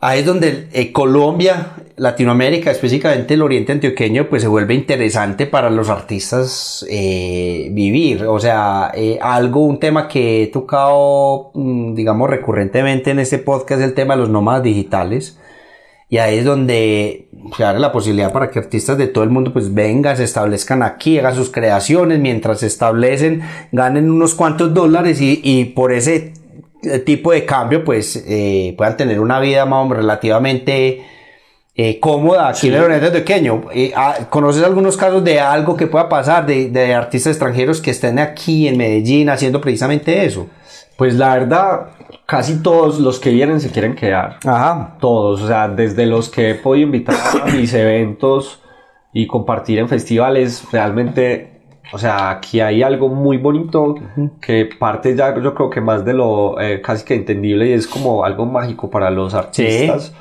[0.00, 5.70] ahí es donde eh, Colombia, Latinoamérica, específicamente el oriente antioqueño, pues se vuelve interesante para
[5.70, 8.24] los artistas eh, vivir.
[8.24, 13.82] O sea, eh, algo, un tema que he tocado, mm, digamos, recurrentemente en este podcast
[13.82, 15.38] el tema de los nómadas digitales.
[16.08, 19.52] Y ahí es donde se abre la posibilidad para que artistas de todo el mundo
[19.52, 25.20] pues vengan, se establezcan aquí, hagan sus creaciones, mientras se establecen, ganen unos cuantos dólares
[25.20, 26.32] y, y por ese
[27.04, 31.04] tipo de cambio pues eh, puedan tener una vida más relativamente
[31.74, 33.62] eh, cómoda aquí en el Oriente Antioqueño.
[33.72, 37.90] Eh, ah, ¿Conoces algunos casos de algo que pueda pasar de, de artistas extranjeros que
[37.90, 40.46] estén aquí en Medellín haciendo precisamente eso?
[40.96, 41.86] Pues la verdad,
[42.26, 44.38] casi todos los que vienen se quieren quedar.
[44.44, 44.96] Ajá.
[45.00, 48.60] Todos, o sea, desde los que he podido invitar a mis eventos
[49.12, 51.59] y compartir en festivales, realmente,
[51.92, 53.94] o sea, aquí hay algo muy bonito
[54.40, 57.86] que parte ya, yo creo que más de lo eh, casi que entendible y es
[57.86, 60.14] como algo mágico para los artistas.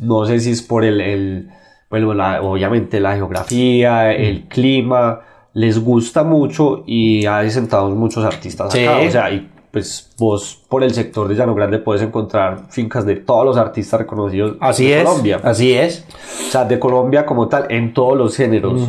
[0.00, 1.48] No sé si es por el, el
[1.90, 5.20] bueno, la- obviamente la geografía, el clima,
[5.54, 8.84] les gusta mucho y hay sentados muchos artistas Sí.
[8.84, 13.04] acá, o sea, y pues vos por el sector de Llano Grande puedes encontrar fincas
[13.04, 15.04] de todos los artistas reconocidos Así de es.
[15.04, 15.40] Colombia.
[15.42, 16.06] Así es.
[16.48, 18.88] O sea, de Colombia como tal, en todos los géneros.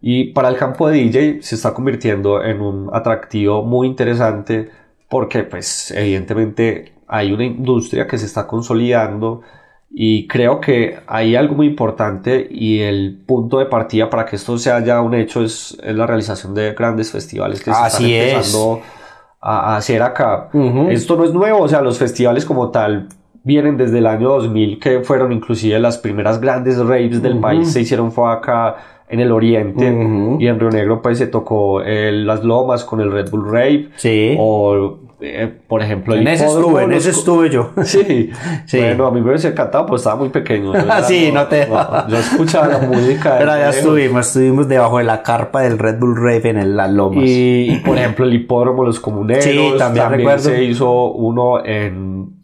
[0.00, 4.70] Y para el campo de DJ se está convirtiendo en un atractivo muy interesante
[5.08, 9.40] porque pues evidentemente hay una industria que se está consolidando
[9.90, 14.58] y creo que hay algo muy importante y el punto de partida para que esto
[14.58, 18.28] sea ya un hecho es, es la realización de grandes festivales que se Así están
[18.28, 18.34] es.
[18.34, 18.80] empezando
[19.40, 20.50] a, a hacer acá.
[20.52, 20.90] Ujú.
[20.90, 23.08] Esto no es nuevo, o sea, los festivales como tal
[23.44, 27.80] vienen desde el año 2000 que fueron inclusive las primeras grandes raves del país se
[27.80, 28.76] hicieron fue acá
[29.10, 29.86] en el oriente
[30.38, 34.36] y en Río Negro pues se tocó las lomas con el Red Bull Rave Sí.
[34.38, 37.70] o eh, por ejemplo el en ese estuve, en ese estuve yo.
[37.84, 38.30] Sí.
[38.66, 38.78] Sí.
[38.78, 40.72] bueno, a mí me hubiese encantado, pues estaba muy pequeño.
[40.76, 41.66] Ah, ya sí, no te-
[42.08, 43.34] Yo escuchaba la música.
[43.38, 43.76] Pero ya lejos.
[43.76, 47.24] estuvimos, estuvimos debajo de la carpa del Red Bull Rave en el- las lomas.
[47.24, 49.42] Y, y, por ejemplo, el hipódromo, los comuneros.
[49.42, 52.34] Sí, también se hizo uno en,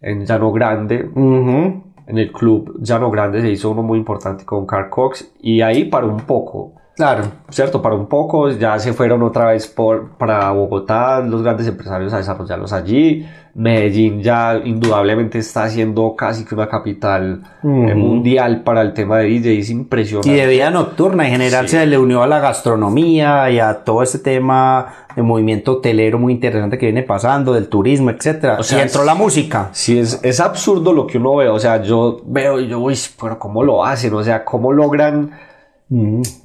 [0.00, 1.08] en Llano Grande.
[1.12, 1.85] Ujú.
[2.06, 5.32] En el club Llano Grande se hizo uno muy importante con Carl Cox.
[5.40, 6.72] Y ahí paró un poco.
[6.96, 7.24] Claro.
[7.50, 7.82] ¿Cierto?
[7.82, 12.16] Para un poco, ya se fueron otra vez por, para Bogotá, los grandes empresarios a
[12.16, 13.26] desarrollarlos allí.
[13.54, 17.96] Medellín ya indudablemente está siendo casi que una capital eh, Ujú.
[17.96, 20.30] mundial para el tema de DJ, es impresionante.
[20.30, 21.76] Y de vida nocturna en general Sí.
[21.76, 26.34] se le unió a la gastronomía y a todo este tema de movimiento hotelero muy
[26.34, 28.56] interesante que viene pasando, del turismo, etcétera.
[28.58, 29.68] O sea, y entró es- la música.
[29.72, 32.98] Sí, es, es absurdo lo que uno ve, o sea, yo veo y yo, uy,
[33.20, 34.12] pero ¿cómo lo hacen?
[34.14, 35.30] O sea, ¿cómo logran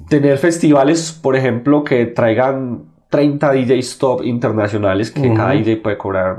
[0.10, 6.38] tener festivales, por ejemplo, que traigan 30 DJs top internacionales que cada DJ puede cobrar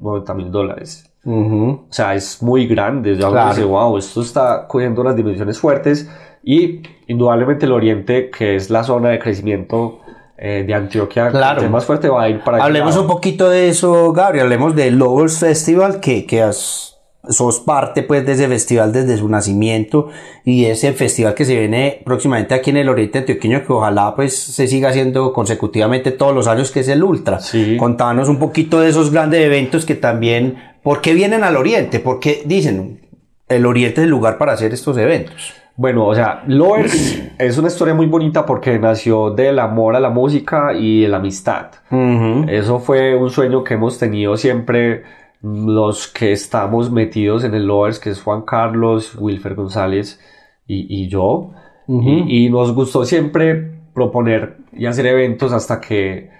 [0.00, 1.10] 90 mil dólares?
[1.24, 1.84] Ujú.
[1.88, 3.16] O sea, es muy grande.
[3.16, 3.48] Ya uno Claro.
[3.54, 6.08] dice, wow, esto está cogiendo unas dimensiones fuertes.
[6.42, 10.00] Y indudablemente el Oriente, que es la zona de crecimiento
[10.36, 11.60] eh, de Antioquia, Claro.
[11.60, 12.62] que es más fuerte, va a ir para.
[12.62, 14.44] Hablemos un poquito de eso, Gabriel.
[14.44, 16.93] Hablemos del Lovers Festival, que, que has-
[17.28, 20.08] sos parte pues de ese festival desde su nacimiento
[20.44, 24.36] y ese festival que se viene próximamente aquí en el Oriente Antioqueño, que ojalá pues
[24.36, 27.40] se siga haciendo consecutivamente todos los años, que es el Ultra.
[27.40, 27.76] Sí.
[27.76, 32.00] Contanos un poquito de esos grandes eventos que también, ¿por qué vienen al Oriente?
[32.00, 33.00] Porque dicen,
[33.48, 35.54] el Oriente es el lugar para hacer estos eventos.
[35.76, 40.10] Bueno, o sea, Lovers es una historia muy bonita porque nació del amor a la
[40.10, 41.66] música y de la amistad.
[41.90, 42.46] Ujú.
[42.48, 45.02] Eso fue un sueño que hemos tenido siempre
[45.44, 50.18] los que estamos metidos en el Lovers, que es Juan Carlos, Wilfer González
[50.66, 51.50] y, y yo.
[51.86, 56.30] y, y nos gustó siempre proponer y hacer eventos hasta que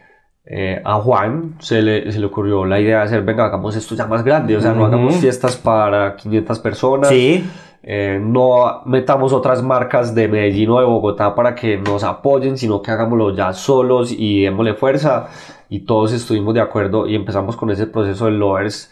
[0.46, 3.94] eh, a Juan se le, se le ocurrió la idea de hacer, venga, hagamos esto
[3.94, 7.08] ya más grande, o sea, no hagamos fiestas para 500 personas.
[7.10, 7.44] Sí.
[7.86, 12.80] Eh, no metamos otras marcas de Medellín o de Bogotá para que nos apoyen, sino
[12.80, 15.28] que hagámoslo ya solos y démosle fuerza.
[15.68, 18.90] Y todos estuvimos de acuerdo y empezamos con ese proceso del Lovers,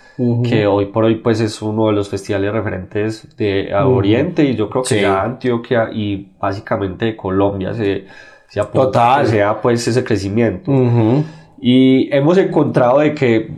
[0.48, 4.57] que hoy por hoy pues es uno de los festivales referentes de a Oriente y
[4.57, 5.00] yo creo que Sí.
[5.00, 8.07] ya Antioquia y básicamente Colombia se,
[8.48, 9.26] se apunta Total.
[9.26, 10.70] sea pues ese crecimiento.
[10.70, 11.24] Ujú.
[11.61, 13.55] Y hemos encontrado de que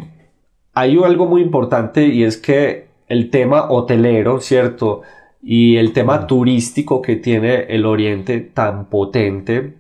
[0.75, 5.03] hay algo muy importante y es que el tema hotelero, ¿cierto?
[5.47, 9.75] Y el tema turístico que tiene el Oriente tan potente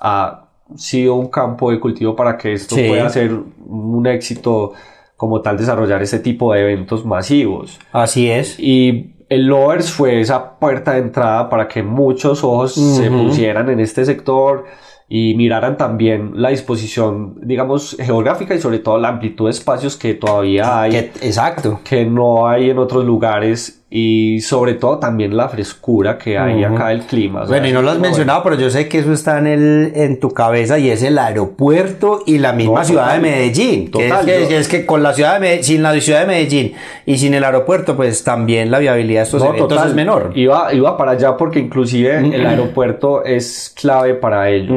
[0.00, 2.88] ha sido un campo de cultivo para que esto Sí.
[2.88, 3.32] pueda ser
[3.66, 4.72] un éxito
[5.16, 7.78] como tal desarrollar ese tipo de eventos masivos.
[7.92, 8.58] Así es.
[8.58, 13.78] Y el Lovers fue esa puerta de entrada para que muchos ojos se pusieran en
[13.80, 14.64] este sector
[15.08, 20.14] y miraran también la disposición, digamos, geográfica y sobre todo la amplitud de espacios que
[20.14, 21.80] todavía hay, Que- exacto.
[21.84, 26.88] que no hay en otros lugares y sobre todo también la frescura que hay acá
[26.88, 27.42] del clima.
[27.42, 29.46] o sea, Bueno, y no lo has mencionado, pero yo sé que eso está en,
[29.46, 33.22] el, en tu cabeza y es el aeropuerto y la misma No, ciudad total.
[33.22, 33.90] de Medellín.
[33.92, 36.72] Total, es, que, es que con la ciudad de Medellín, sin la ciudad de Medellín
[37.06, 39.88] y sin el aeropuerto, pues también la viabilidad de estos No, eventos total.
[39.90, 40.32] es menor.
[40.34, 44.74] Iba, iba para allá porque inclusive el aeropuerto es clave para ello.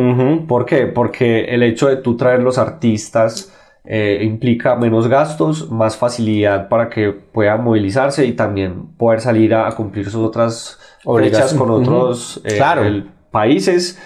[0.47, 0.85] ¿Por qué?
[0.85, 3.51] Porque el hecho de tú traer los artistas
[3.89, 9.67] eh, implica menos gastos, más facilidad para que puedan movilizarse y también poder salir a,
[9.67, 11.57] a cumplir sus otras Obligación.
[11.57, 12.83] con otros eh, Claro.
[12.83, 13.97] el- países.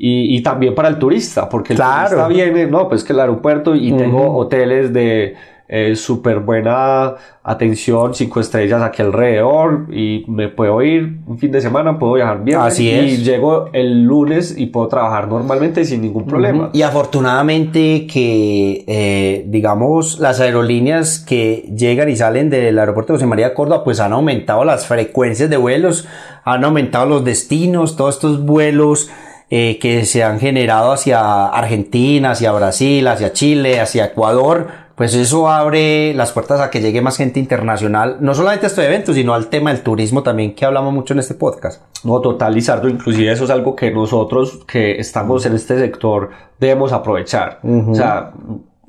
[0.00, 2.10] Y, y también para el turista, porque el Claro.
[2.10, 5.34] turista viene, no, pues que el aeropuerto y tengo hoteles de
[5.70, 11.60] eh, súper buena atención, cinco estrellas aquí alrededor y me puedo ir un fin de
[11.60, 13.24] semana, puedo viajar bien Así y es.
[13.24, 16.70] llego el lunes y puedo trabajar normalmente sin ningún problema.
[16.72, 23.26] Y afortunadamente que, eh, digamos, las aerolíneas que llegan y salen del aeropuerto de José
[23.26, 26.08] María Córdoba, pues han aumentado las frecuencias de vuelos,
[26.44, 29.10] han aumentado los destinos, todos estos vuelos
[29.50, 35.48] eh, que se han generado hacia Argentina, hacia Brasil, hacia Chile, hacia Ecuador, pues eso
[35.48, 39.32] abre las puertas a que llegue más gente internacional, no solamente a estos eventos, sino
[39.32, 41.80] al tema del turismo también que hablamos mucho en este podcast.
[42.04, 46.92] No, total, Lizardo, inclusive eso es algo que nosotros que estamos en este sector debemos
[46.92, 47.60] aprovechar.
[47.62, 48.32] O sea,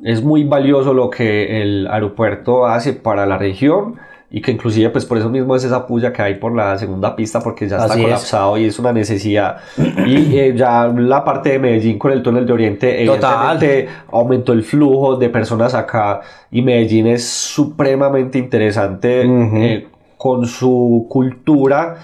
[0.03, 3.97] es muy valioso lo que el aeropuerto hace para la región
[4.31, 7.15] y que inclusive pues por eso mismo es esa puya que hay por la segunda
[7.15, 8.05] pista porque ya está Así es.
[8.05, 9.57] colapsado y es una necesidad.
[10.05, 13.57] Y eh, ya la parte de Medellín con el túnel de Oriente Total.
[13.57, 16.21] evidentemente aumentó el flujo de personas acá
[16.51, 19.57] y Medellín es supremamente interesante Ujú.
[19.57, 21.95] eh, con su cultura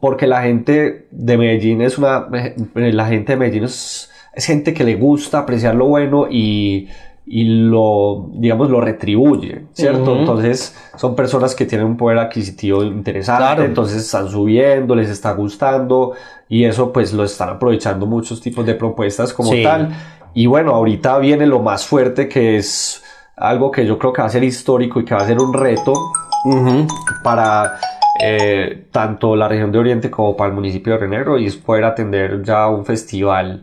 [0.00, 2.54] porque la gente de Medellín es una eh,
[2.92, 6.88] la gente de Medellín es, es gente que le gusta apreciar lo bueno y,
[7.24, 13.38] y lo digamos lo retribuye cierto entonces son personas que tienen un poder adquisitivo interesante
[13.42, 13.62] Claro.
[13.64, 16.14] entonces están subiendo les está gustando
[16.48, 19.62] y eso pues lo están aprovechando muchos tipos de propuestas como Sí.
[19.62, 19.90] tal
[20.34, 23.02] y bueno ahorita viene lo más fuerte que es
[23.36, 25.52] algo que yo creo que va a ser histórico y que va a ser un
[25.54, 25.92] reto
[27.22, 27.78] para
[28.20, 31.56] eh, tanto la región de Oriente como para el municipio de Río Negro y es
[31.56, 33.62] poder atender ya un festival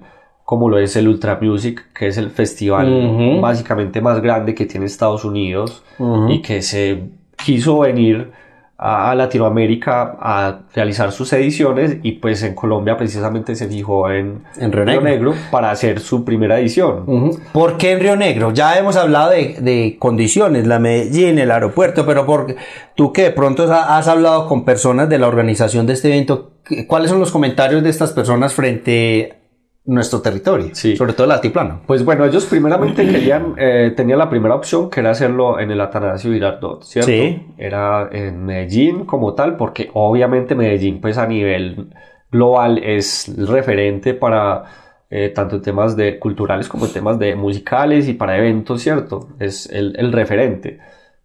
[0.49, 3.39] como lo es el Ultra Music, que es el festival Ujú.
[3.39, 6.31] básicamente más grande que tiene Estados Unidos Ujú.
[6.31, 7.03] y que se
[7.45, 8.31] quiso venir
[8.81, 14.71] a, Latinoamérica a realizar sus ediciones y pues en Colombia precisamente se fijó en, En
[14.71, 15.33] Río Negro.
[15.51, 17.05] para hacer su primera edición.
[17.53, 18.51] ¿Por qué en Río Negro?
[18.51, 22.55] Ya hemos hablado de, de condiciones, la Medellín, el aeropuerto, pero por,
[22.95, 26.51] tú que de pronto ha- has hablado con personas de la organización de este evento,
[26.63, 29.38] ¿qué- ¿cuáles son los comentarios de estas personas frente
[29.89, 30.69] nuestro territorio?
[30.73, 30.95] Sí.
[30.95, 31.81] Sobre todo el altiplano.
[31.85, 35.81] Pues bueno, ellos primeramente querían, eh, tenían la primera opción que era hacerlo en el
[35.81, 37.09] Atanasio Girardot, ¿cierto?
[37.09, 37.47] Sí.
[37.57, 41.89] Era en Medellín como tal, porque obviamente Medellín pues a nivel
[42.31, 44.65] global es referente para
[45.09, 49.29] eh, tanto en temas de culturales como en temas de musicales y para eventos, ¿cierto?
[49.39, 50.79] Es el, el referente.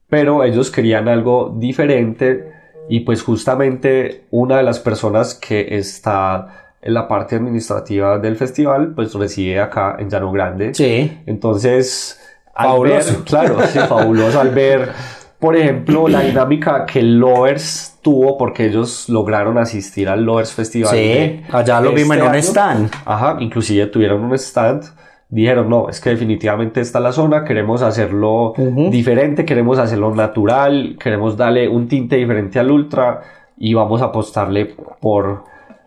[0.08, 2.52] Pero ellos querían algo diferente
[2.88, 9.14] y pues justamente una de las personas que está la parte administrativa del festival pues
[9.14, 10.74] reside acá en Llano Grande.
[10.74, 11.18] Sí.
[11.26, 12.20] Entonces,
[12.54, 13.12] al Fabuloso.
[13.14, 14.90] ver- claro, sí, fabuloso al ver,
[15.38, 20.90] por ejemplo, la dinámica que Lovers tuvo, porque ellos lograron asistir al Lovers Festival.
[20.90, 22.38] Sí, de- allá lo de vimos en este un año.
[22.40, 22.90] stand.
[23.04, 24.84] Ajá, inclusive tuvieron un stand.
[25.30, 28.90] Dijeron, no, es que definitivamente esta es la zona, queremos hacerlo Ujú.
[28.90, 33.20] diferente, queremos hacerlo natural, queremos darle un tinte diferente al Ultra
[33.58, 35.44] y vamos a apostarle por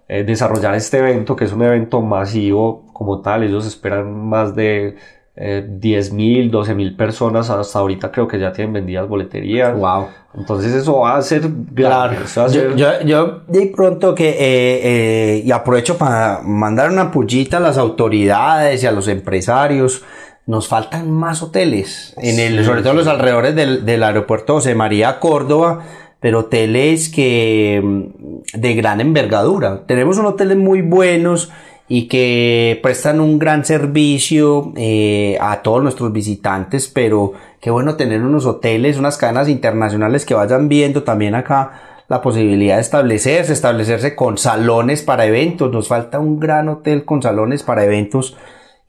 [0.09, 3.43] eh, desarrollar este evento, que es un evento masivo como tal.
[3.43, 4.95] Ellos esperan más de
[5.35, 7.49] eh, 10.000, 12.000 personas.
[7.49, 9.77] Hasta ahorita creo que ya tienen vendidas boleterías.
[9.77, 10.07] Wow.
[10.35, 11.41] Entonces eso va a ser
[11.75, 12.25] Claro, grande.
[12.25, 16.41] eso va a yo, ser- yo, yo de pronto que, eh, eh, y aprovecho para
[16.43, 20.03] mandar una pullita a las autoridades y a los empresarios,
[20.45, 22.63] nos faltan más hoteles, en el, Sí.
[22.65, 25.81] sobre todo en los alrededores del, del aeropuerto José María Córdoba,
[26.27, 29.83] pero hoteles que mm, de gran envergadura.
[29.87, 31.53] Tenemos unos hoteles muy buenos
[31.87, 38.23] y que prestan un gran servicio eh, a todos nuestros visitantes, pero qué bueno tener
[38.23, 44.13] unos hoteles, unas cadenas internacionales que vayan viendo también acá la posibilidad de establecerse, establecerse
[44.13, 45.71] con salones para eventos.
[45.71, 48.35] Nos falta un gran hotel con salones para eventos.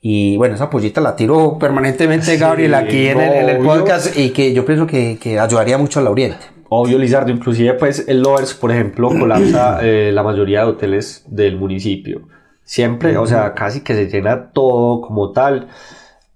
[0.01, 3.79] Y bueno, esa pollita la tiro permanentemente, Sí, Gabriel, aquí en el, en el obvio.
[3.79, 6.58] podcast y que yo pienso que, que ayudaría mucho al Oriente.
[6.69, 11.57] Obvio, Lizardo, inclusive pues el Lovers, por ejemplo, colapsa eh, la mayoría de hoteles del
[11.57, 12.21] municipio.
[12.63, 15.67] Siempre, o sea, casi que se llena todo como tal.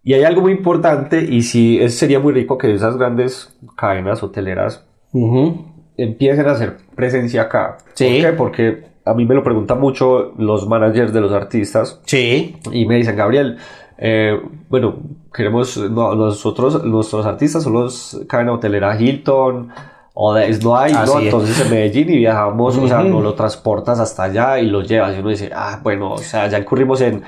[0.03, 4.21] Y hay algo muy importante y sí, es- sería muy rico que esas grandes cadenas
[4.23, 5.65] hoteleras Ujú.
[5.95, 7.77] empiecen a hacer presencia acá.
[7.93, 8.05] Sí.
[8.05, 8.37] ¿Por qué?
[8.37, 12.55] Porque a mí me lo preguntan mucho los managers de los artistas Sí.
[12.71, 13.57] y me dicen, Gabriel,
[13.99, 14.95] eh, bueno,
[15.33, 19.69] queremos, no, nosotros, nuestros artistas son los cadena hotelera Hilton
[20.13, 21.03] o de no hay, ¿no?
[21.19, 21.25] es.
[21.25, 25.15] Entonces en Medellín y viajamos, o sea, no lo transportas hasta allá y lo llevas
[25.15, 27.23] y uno dice, ah, bueno, o sea, ya incurrimos en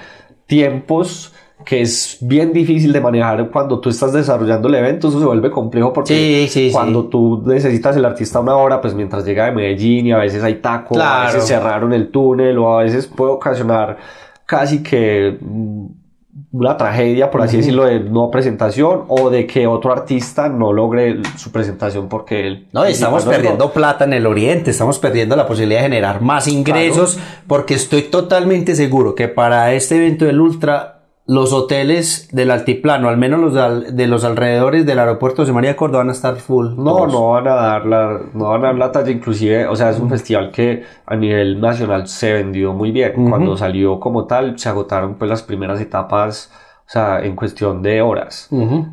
[0.45, 1.33] tiempos
[1.63, 5.49] que es bien difícil de manejar cuando tú estás desarrollando el evento, eso se vuelve
[5.49, 7.07] complejo porque Sí, sí, cuando sí.
[7.09, 10.55] tú necesitas el artista una hora, pues mientras llega de Medellín y a veces hay
[10.55, 11.25] taco, a Claro.
[11.33, 13.97] veces cerraron el túnel o a veces puede ocasionar
[14.45, 15.85] casi que mm,
[16.57, 21.17] una tragedia, por así decirlo, de no presentación o de que otro artista no logre
[21.37, 22.67] su presentación porque él...
[22.71, 27.19] No, estamos perdiendo plata en el oriente, estamos perdiendo la posibilidad de generar más ingresos,
[27.45, 30.94] porque estoy totalmente seguro que para este evento del Ultra,
[31.27, 35.51] los hoteles del altiplano, al menos los de, al- de los alrededores del aeropuerto de
[35.51, 36.75] María de Córdoba, van a estar full.
[36.77, 37.13] No, todos.
[37.13, 39.99] no van a dar la, no van a dar la talla, inclusive, o sea, es
[39.99, 43.13] un festival que a nivel nacional se vendió muy bien.
[43.15, 43.29] Ujú.
[43.29, 46.51] Cuando salió como tal, se agotaron pues las primeras etapas,
[46.87, 48.47] o sea, en cuestión de horas.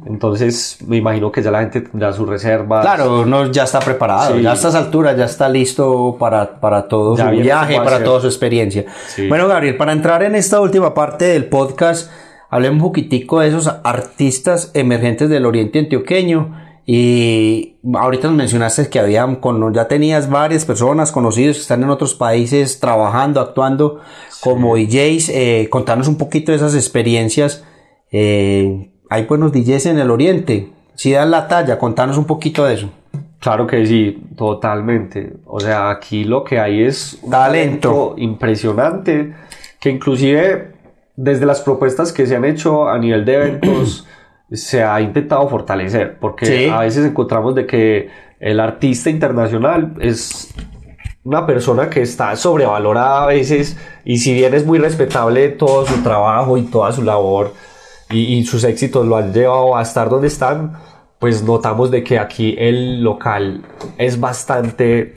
[0.07, 2.82] Entonces, me imagino que ya la gente tendrá sus reservas.
[2.84, 4.43] Claro, uno ya está preparado, Sí.
[4.43, 8.20] ya a estas alturas ya está listo para, para todo Ya su viaje, para toda
[8.20, 8.86] su experiencia.
[9.09, 9.28] Sí.
[9.28, 12.11] Bueno, Gabriel, para entrar en esta última parte del podcast,
[12.49, 16.61] hablemos un poquitico de esos artistas emergentes del oriente antioqueño.
[16.84, 21.90] Y ahorita nos mencionaste que habían, con, ya tenías varias personas conocidos que están en
[21.90, 24.01] otros países trabajando, actuando
[24.40, 25.28] como DJs.
[25.28, 27.64] Eh, contanos un poquito de esas experiencias.
[28.12, 30.68] Eh, hay buenos DJs en el oriente.
[30.94, 32.90] Si dan la talla, contanos un poquito de eso.
[33.40, 35.32] Claro que sí, totalmente.
[35.46, 38.14] O sea, aquí lo que hay es un Talento.
[38.18, 39.34] impresionante
[39.80, 40.72] que inclusive
[41.16, 44.06] desde las propuestas que se han hecho a nivel de eventos
[44.52, 46.68] se ha intentado fortalecer porque Sí.
[46.68, 50.54] a veces encontramos de que el artista internacional es
[51.24, 56.02] una persona que está sobrevalorada a veces y si bien es muy respetable todo su
[56.02, 57.52] trabajo y toda su labor
[58.12, 60.74] y, y sus éxitos lo han llevado a estar donde están,
[61.18, 63.62] pues notamos de que aquí el local
[63.98, 65.14] es bastante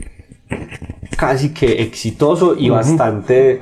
[1.16, 3.60] casi que exitoso y bastante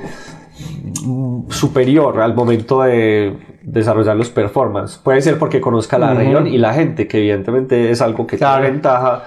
[1.05, 4.99] mm, superior al momento de desarrollar los performances.
[4.99, 6.19] Puede ser porque conozca la Ujú.
[6.19, 8.61] región y la gente, que evidentemente es algo que Claro.
[8.61, 9.25] tiene ventaja,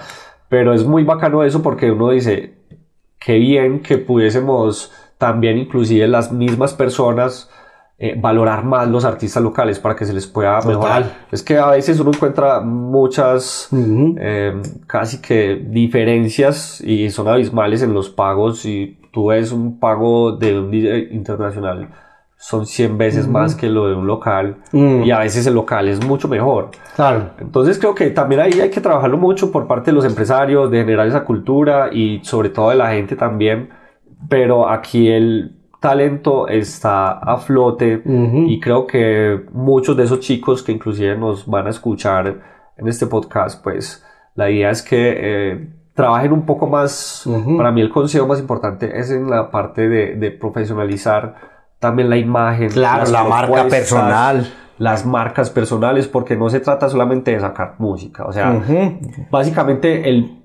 [0.49, 2.53] pero es muy bacano eso porque uno dice,
[3.19, 7.49] qué bien que pudiésemos también inclusive las mismas personas
[7.99, 10.69] eh, valorar más los artistas locales para que se les pueda Total.
[10.77, 11.03] mejorar.
[11.31, 14.15] Es que a veces uno encuentra muchas Ujú.
[14.19, 20.31] eh, casi que diferencias y son abismales en los pagos y tú ves un pago
[20.33, 21.89] de un DJ internacional
[22.39, 25.01] son 100 veces más que lo de un local Mm.
[25.05, 26.69] y a veces el local es mucho mejor.
[26.95, 27.31] Claro.
[27.39, 30.77] Entonces creo que también ahí hay que trabajarlo mucho por parte de los empresarios, de
[30.81, 33.69] generar esa cultura y sobre todo de la gente también.
[34.29, 40.71] Pero aquí el talento está a flote y creo que muchos de esos chicos que
[40.71, 42.41] inclusive nos van a escuchar
[42.77, 44.03] en este podcast, pues
[44.35, 47.27] la idea es que eh, trabajen un poco más.
[47.57, 51.35] Para mí el consejo más importante es en la parte de, de profesionalizar
[51.79, 52.69] también la imagen.
[52.69, 54.47] Claro, la marca personal.
[54.79, 58.99] las marcas personales, porque no se trata solamente de sacar música, o sea, Ujú.
[59.31, 60.36] básicamente el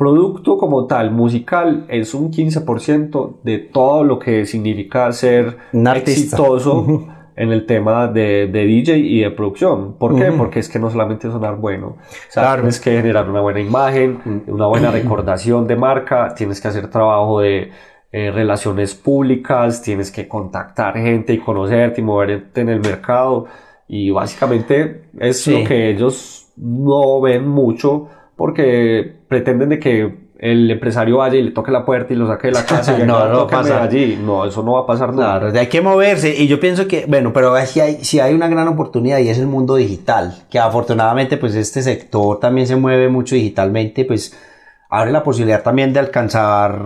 [0.00, 7.06] producto como tal, musical, es un 15% de todo lo que significa ser Un exitoso
[7.36, 9.96] en el tema de, de DJ y de producción.
[9.98, 10.32] ¿Por qué?
[10.32, 11.96] Porque es que no solamente sonar bueno, o
[12.30, 12.62] sea, Claro.
[12.62, 17.40] tienes que generar una buena imagen, una buena recordación de marca, tienes que hacer trabajo
[17.40, 17.70] de
[18.12, 23.46] eh, relaciones públicas, tienes que contactar gente y conocerte y moverte en el mercado.
[23.86, 25.52] Y básicamente es Sí.
[25.62, 31.50] lo que ellos no ven mucho porque pretenden de que el empresario vaya y le
[31.52, 33.46] toque la puerta y lo saque de la casa y No, no, no va a
[33.46, 33.82] pasar.
[33.82, 34.18] allí.
[34.22, 35.38] No, eso no va a pasar nunca.
[35.38, 38.48] Claro, hay que moverse y yo pienso que, bueno, pero si hay, si hay una
[38.48, 43.08] gran oportunidad y es el mundo digital, que afortunadamente pues este sector también se mueve
[43.08, 44.36] mucho digitalmente, pues
[44.90, 46.82] abre la posibilidad también de alcanzar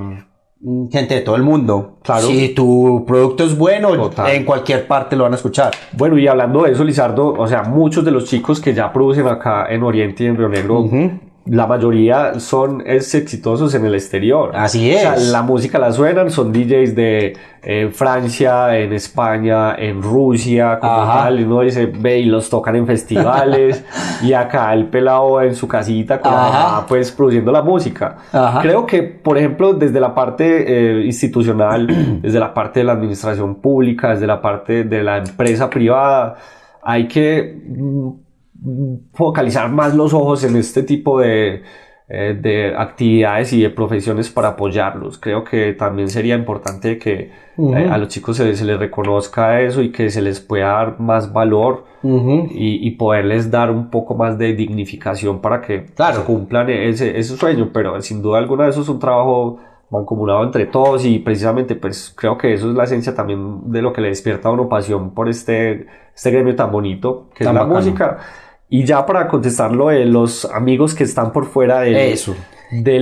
[0.61, 1.99] mm, gente de todo el mundo.
[2.03, 2.27] Claro.
[2.27, 4.31] Si tu producto es bueno, Total.
[4.33, 5.71] en cualquier parte lo van a escuchar.
[5.93, 9.27] Bueno, y hablando de eso, Lizardo, o sea, muchos de los chicos que ya producen
[9.29, 11.11] acá en Oriente y en Río Negro, Ujú.
[11.47, 14.53] La mayoría son es, exitosos en el exterior.
[14.55, 15.31] Así O sea, es.
[15.31, 21.25] la música la suenan, son DJs de eh, Francia, en España, en Rusia, como Ajá.
[21.25, 21.41] tal.
[21.41, 23.85] Y uno dice, ve y los tocan en festivales.
[24.23, 26.69] y acá el pelado en su casita con la Ajá.
[26.71, 28.17] mamá, pues produciendo la música.
[28.33, 28.63] Ajá.
[28.63, 31.87] Creo que, por ejemplo, desde la parte eh, institucional,
[32.23, 36.37] desde la parte de la administración pública, desde la parte de la empresa privada,
[36.83, 38.09] hay que mm,
[39.13, 41.63] focalizar más los ojos en este tipo de,
[42.07, 45.19] eh, de actividades y de profesiones para apoyarlos.
[45.19, 49.91] Creo que también sería importante que eh, a los chicos se, les reconozca eso y
[49.91, 55.41] que se les pueda dar más valor y, poderles dar un poco más de dignificación
[55.41, 56.27] para que claro.
[56.27, 57.71] cumplan ese, ese sueño.
[57.73, 59.59] Pero sin duda alguna eso es un trabajo
[59.89, 63.95] mancomunado entre todos y precisamente pues creo que eso es la esencia también de lo
[63.95, 67.65] que le despierta a uno pasión por este, este gremio tan bonito que es la
[67.65, 68.19] música
[68.69, 72.35] y ya para contestarlo de los amigos que están por fuera de Eso.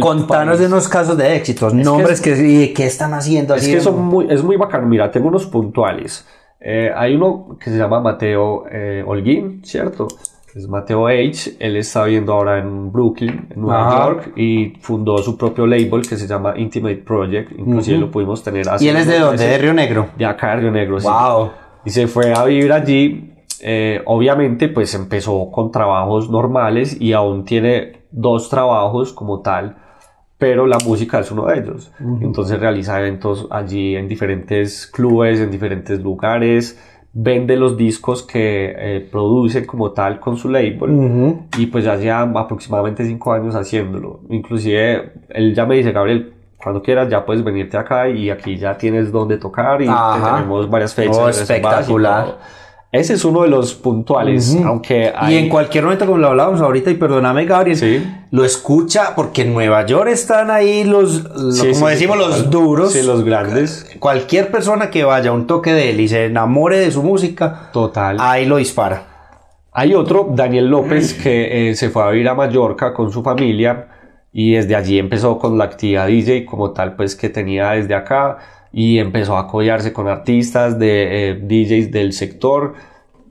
[0.01, 3.55] Contanos de unos casos de éxitos, nombres que, y qué están haciendo.
[3.55, 4.87] Es que son muy, es muy bacano.
[4.87, 6.27] Mira, tengo unos puntuales.
[6.61, 10.09] Eh, hay uno que se llama Mateo eh, Holguín, ¿cierto?
[10.55, 11.57] Es Mateo H.
[11.59, 16.17] Él está viviendo ahora en Brooklyn, en Nueva York, y fundó su propio label que
[16.17, 17.53] se llama Intimate Project.
[17.59, 18.85] Inclusive lo pudimos tener hace.
[18.85, 19.47] ¿Y él es de dónde?
[19.47, 20.09] ¿De Río Negro?
[20.19, 21.51] De acá, de Río Negro, wow.
[21.85, 23.32] Y se fue a vivir allí
[23.63, 29.77] eh, obviamente pues empezó con trabajos normales y aún tiene dos trabajos como tal,
[30.39, 31.93] pero la música es uno de ellos.
[32.21, 36.79] Entonces realiza eventos allí en diferentes clubes, en diferentes lugares,
[37.13, 42.23] vende los discos que eh, produce como tal con su label y pues ya lleva
[42.41, 44.21] aproximadamente cinco años haciéndolo.
[44.31, 48.77] Inclusive él ya me dice, Gabriel, cuando quieras ya puedes venirte acá y aquí ya
[48.77, 51.19] tienes donde tocar y tenemos varias fechas.
[51.19, 52.39] Oh, espectacular.
[52.93, 56.91] Ese es uno de los puntuales, aunque Y en cualquier momento, como lo hablábamos ahorita,
[56.91, 62.51] y perdóname Gabriel, lo escucha porque en Nueva York están ahí los, como decimos, los
[62.51, 62.93] duros.
[62.93, 63.91] Sí, los grandes.
[63.99, 67.71] Cualquier persona que vaya a un toque de él y se enamore de su música,
[67.73, 68.19] Total.
[68.21, 69.05] ahí lo dispara.
[69.73, 73.89] Hay otro, Daniel López, que eh, se fue a vivir a Mallorca con su familia
[74.35, 78.37] y desde allí empezó con la actividad DJ como tal, pues que tenía desde acá
[78.73, 82.75] y empezó a apoyarse con artistas de eh, DJs del sector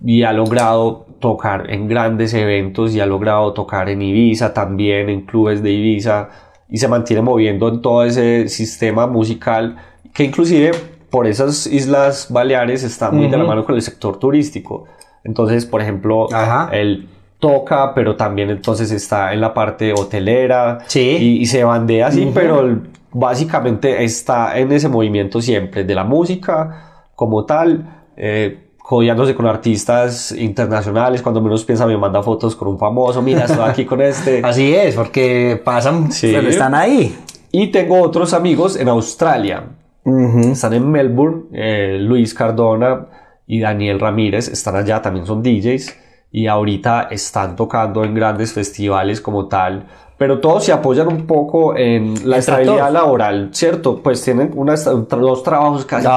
[0.03, 5.21] y ha logrado tocar en grandes eventos y ha logrado tocar en Ibiza también, en
[5.21, 6.29] clubes de Ibiza
[6.69, 9.77] y se mantiene moviendo en todo ese sistema musical
[10.13, 10.71] que inclusive
[11.09, 14.85] por esas islas Baleares está muy de la mano con el sector turístico.
[15.23, 16.27] Entonces, por ejemplo,
[16.71, 17.07] él
[17.39, 22.79] toca, pero también entonces está en la parte hotelera y, se bandea así, pero
[23.13, 31.21] básicamente está en ese movimiento siempre de la música como tal, eh, con artistas internacionales,
[31.21, 34.41] cuando menos piensa me manda fotos con un famoso, mira, estoy aquí con este.
[34.43, 37.15] Así es, porque pasan, pero están ahí.
[37.51, 39.63] Y tengo otros amigos en Australia,
[40.03, 43.07] están en Melbourne, eh, Luis Cardona
[43.47, 45.97] y Daniel Ramírez, están allá, también son DJs
[46.31, 49.87] y ahorita están tocando en grandes festivales como tal
[50.21, 54.03] pero todos se apoyan un poco en la estabilidad laboral, ¿cierto?
[54.03, 56.07] Pues tienen una, dos trabajos casi,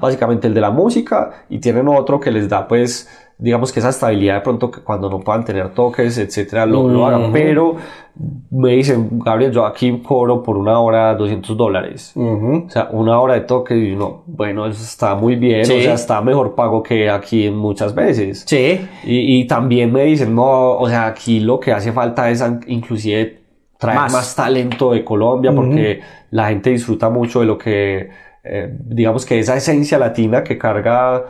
[0.00, 3.06] básicamente el de la música y tienen otro que les da pues
[3.36, 7.06] digamos que esa estabilidad de pronto que cuando no puedan tener toques, etcétera, lo, lo
[7.06, 7.32] hagan.
[7.32, 7.76] Pero
[8.50, 12.12] me dicen, Gabriel, yo aquí cobro por una hora 200 dólares.
[12.16, 15.94] O sea, una hora de toque y uno, bueno, eso está muy bien, o sea,
[15.94, 18.44] está mejor pago que aquí muchas veces.
[18.46, 18.80] Sí.
[19.04, 23.39] Y, y también me dicen, no, o sea, aquí lo que hace falta es inclusive
[23.80, 26.00] traer más, talento de Colombia porque
[26.30, 28.10] la gente disfruta mucho de lo que,
[28.44, 31.24] eh, digamos que esa esencia latina que carga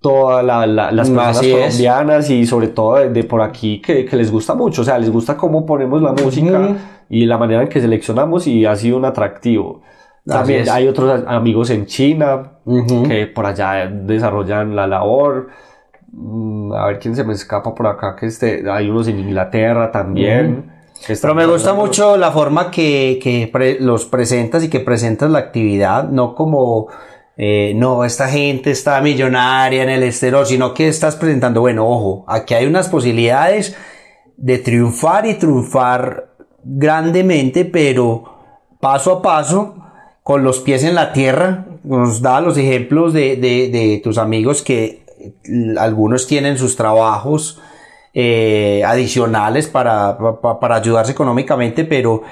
[0.00, 4.84] todas las personas colombianas y sobre todo de, por aquí que, les gusta mucho, o
[4.84, 6.76] sea, les gusta cómo ponemos la música
[7.08, 9.82] y la manera en que seleccionamos y ha sido un atractivo.
[10.24, 12.52] También hay otros amigos en China
[13.08, 15.48] que por allá desarrollan la labor.
[16.12, 19.90] Mm, a ver quién se me escapa por acá, que este, hay unos en Inglaterra
[19.90, 20.79] también.
[21.06, 26.34] Pero me gusta mucho la forma que, los presentas y que presentas la actividad, no
[26.34, 26.88] como,
[27.36, 32.24] eh, no, esta gente está millonaria en el exterior, sino que estás presentando, bueno, ojo,
[32.28, 33.76] aquí hay unas posibilidades
[34.36, 36.34] de triunfar y triunfar
[36.64, 38.24] grandemente, pero
[38.78, 39.76] paso a paso,
[40.22, 45.00] con los pies en la tierra, nos da los ejemplos de, de tus amigos que
[45.78, 47.60] algunos tienen sus trabajos,
[48.12, 50.18] eh, adicionales para,
[50.60, 52.22] para, ayudarse económicamente, pero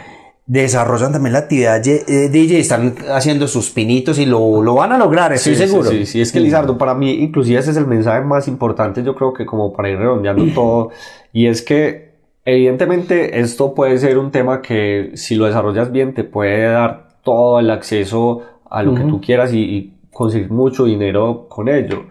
[0.47, 4.99] desarrollan también la actividad eh, DJ, están haciendo sus pinitos y lo, lo van a
[4.99, 5.91] lograr, estoy seguro.
[5.91, 9.15] Sí, sí, es que Lizardo, para mí, inclusive ese es el mensaje más importante, yo
[9.15, 10.91] creo que como para ir redondeando todo,
[11.33, 12.09] y es que
[12.45, 17.61] evidentemente esto puede ser un tema que si lo desarrollas bien te puede dar todo
[17.61, 22.07] el acceso a lo que tú quieras y, conseguir mucho dinero con ello.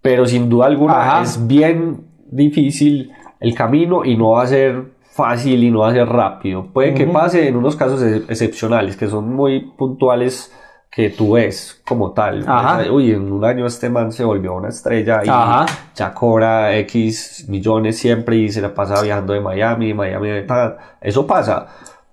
[0.00, 2.03] Pero sin duda alguna es bien
[2.34, 6.66] difícil el camino y no va a ser fácil y no va a ser rápido.
[6.72, 10.52] Puede que pase en unos casos excepcionales que son muy puntuales
[10.90, 12.44] que tú ves como tal.
[12.90, 17.98] Uy, en un año este man se volvió una estrella y ya cobra X millones
[17.98, 20.46] siempre y se la pasa viajando de Miami, Miami,
[21.00, 21.66] Eso pasa.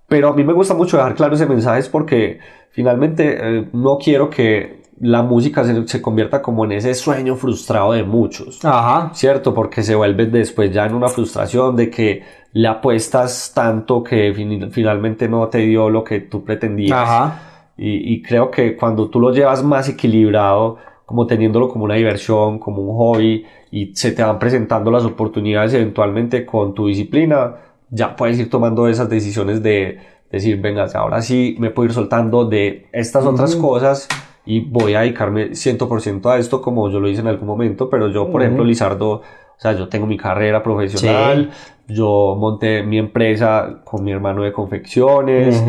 [0.07, 2.39] Pero a mí me gusta mucho dejar claro ese mensaje porque
[2.71, 7.93] finalmente eh, no quiero que la música se, se, convierta como en ese sueño frustrado
[7.93, 8.63] de muchos.
[8.63, 9.09] Ajá.
[9.13, 9.53] ¿Cierto?
[9.53, 12.23] Porque se vuelve después ya en una frustración de que
[12.53, 14.33] le apuestas tanto que
[14.71, 16.99] finalmente no te dio lo que tú pretendías.
[16.99, 17.41] Ajá.
[17.77, 22.59] Y, y, creo que cuando tú lo llevas más equilibrado, como teniéndolo como una diversión,
[22.59, 27.55] como un hobby, y se te van presentando las oportunidades eventualmente con tu disciplina,
[27.89, 29.99] ya puedes ir tomando esas decisiones de
[30.31, 34.07] decir, venga, ahora sí me puedo ir soltando de estas otras cosas
[34.45, 38.09] y voy a dedicarme 100% a esto como yo lo hice en algún momento, pero
[38.09, 39.23] yo, por ejemplo, Lizardo, o
[39.57, 41.51] sea, yo tengo mi carrera profesional,
[41.87, 45.63] yo monté mi empresa con mi hermano de confecciones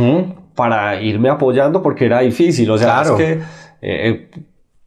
[0.54, 3.40] para irme apoyando porque era difícil, o sea, es que
[3.82, 4.30] eh,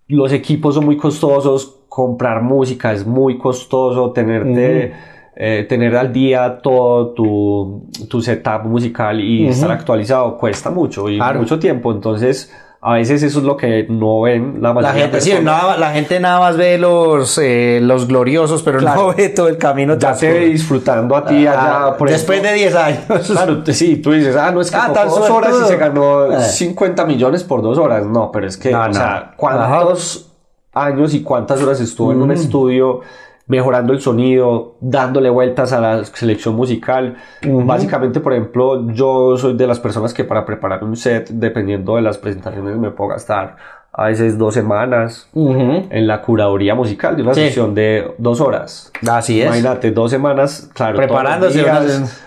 [0.07, 5.15] los equipos son muy costosos, comprar música es muy costoso, tenerte...
[5.37, 11.19] Eh, tener al día todo tu, tu setup musical y estar actualizado cuesta mucho y
[11.19, 11.91] mucho tiempo.
[11.91, 12.53] Entonces,
[12.87, 15.91] a veces eso es lo que no ven la mayoría la gente, sí, nada, la
[15.91, 19.97] gente nada más ve los, eh, los gloriosos, pero no ve todo el camino.
[19.97, 21.87] Ya te ve disfrutando a ti allá.
[21.87, 23.01] Ah, después de 10 años.
[23.25, 27.01] Claro, sí, tú dices, ah, no es que ah, dos horas y se ganó 50
[27.01, 27.05] eh.
[27.07, 28.05] millones por dos horas.
[28.05, 30.31] No, pero es que, o sea, ¿cuántos
[30.71, 33.01] años y cuántas horas estuvo en un estudio?
[33.47, 37.15] Mejorando el sonido, dándole vueltas a la selección musical.
[37.43, 42.01] Básicamente, por ejemplo, yo soy de las personas que para preparar un set, dependiendo de
[42.01, 43.55] las presentaciones, me puedo gastar
[43.97, 48.91] a veces dos semanas en la curaduría musical de una sesión de dos horas.
[49.09, 49.47] Así es.
[49.47, 50.97] Imagínate, dos semanas, claro.
[50.97, 51.63] Preparándose.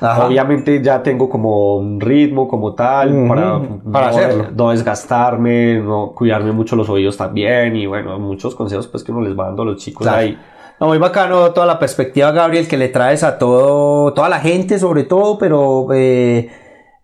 [0.00, 3.60] obviamente ya tengo como un ritmo como tal para,
[3.92, 4.46] para no, hacerlo.
[4.56, 9.20] no desgastarme, no cuidarme mucho los oídos también y bueno, muchos consejos pues que uno
[9.20, 10.38] les va dando a los chicos ahí
[10.86, 15.04] muy bacano toda la perspectiva, Gabriel, que le traes a todo, toda la gente, sobre
[15.04, 16.50] todo, pero, eh,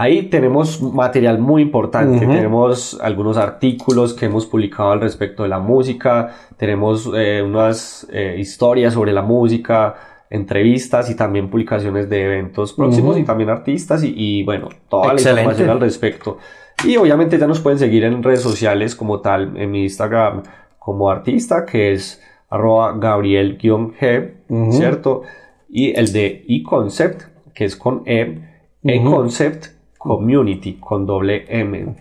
[0.00, 5.58] Ahí tenemos material muy importante, tenemos algunos artículos que hemos publicado al respecto de la
[5.58, 9.96] música, tenemos eh, unas eh, historias sobre la música,
[10.30, 15.70] entrevistas y también publicaciones de eventos próximos y también artistas y, bueno, toda la información
[15.70, 16.38] al respecto.
[16.84, 20.44] Y obviamente ya nos pueden seguir en redes sociales como tal, en mi Instagram
[20.78, 25.22] como artista, que es arroba gabriel-g, ¿cierto?
[25.68, 27.22] Y el de eConcept,
[27.52, 28.38] que es con E,
[28.84, 31.96] eConcept Community con doble M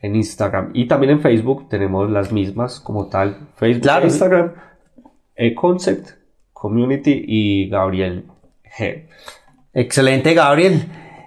[0.00, 0.70] en Instagram.
[0.74, 3.48] Y también en Facebook tenemos las mismas como tal.
[3.56, 4.52] Facebook e Instagram,
[5.36, 6.08] E-Concept,
[6.52, 8.26] Community y Gabriel
[8.78, 9.06] G.
[9.74, 10.84] Excelente, Gabriel.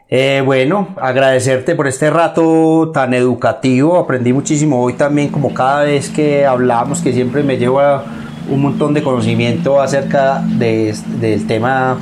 [0.07, 3.97] Eh, bueno, agradecerte por este rato tan educativo.
[3.97, 8.05] Aprendí muchísimo hoy también, como cada vez que hablamos, que siempre me lleva
[8.49, 11.97] un montón de conocimiento acerca de, del tema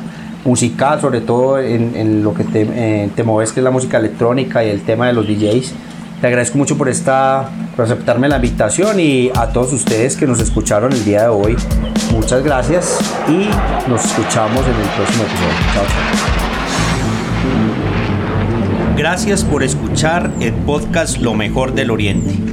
[0.45, 4.63] musical, sobre todo en, lo que te, eh, te mueves, que es la música electrónica
[4.63, 5.73] y el tema de los DJs.
[6.21, 10.39] Te agradezco mucho por, esta, por aceptarme la invitación y a todos ustedes que nos
[10.39, 11.57] escucharon el día de hoy.
[12.11, 13.49] Muchas gracias y
[13.89, 15.53] nos escuchamos en el próximo episodio.
[15.73, 15.83] Chao.
[18.95, 22.52] Gracias por escuchar el podcast Lo mejor del Oriente.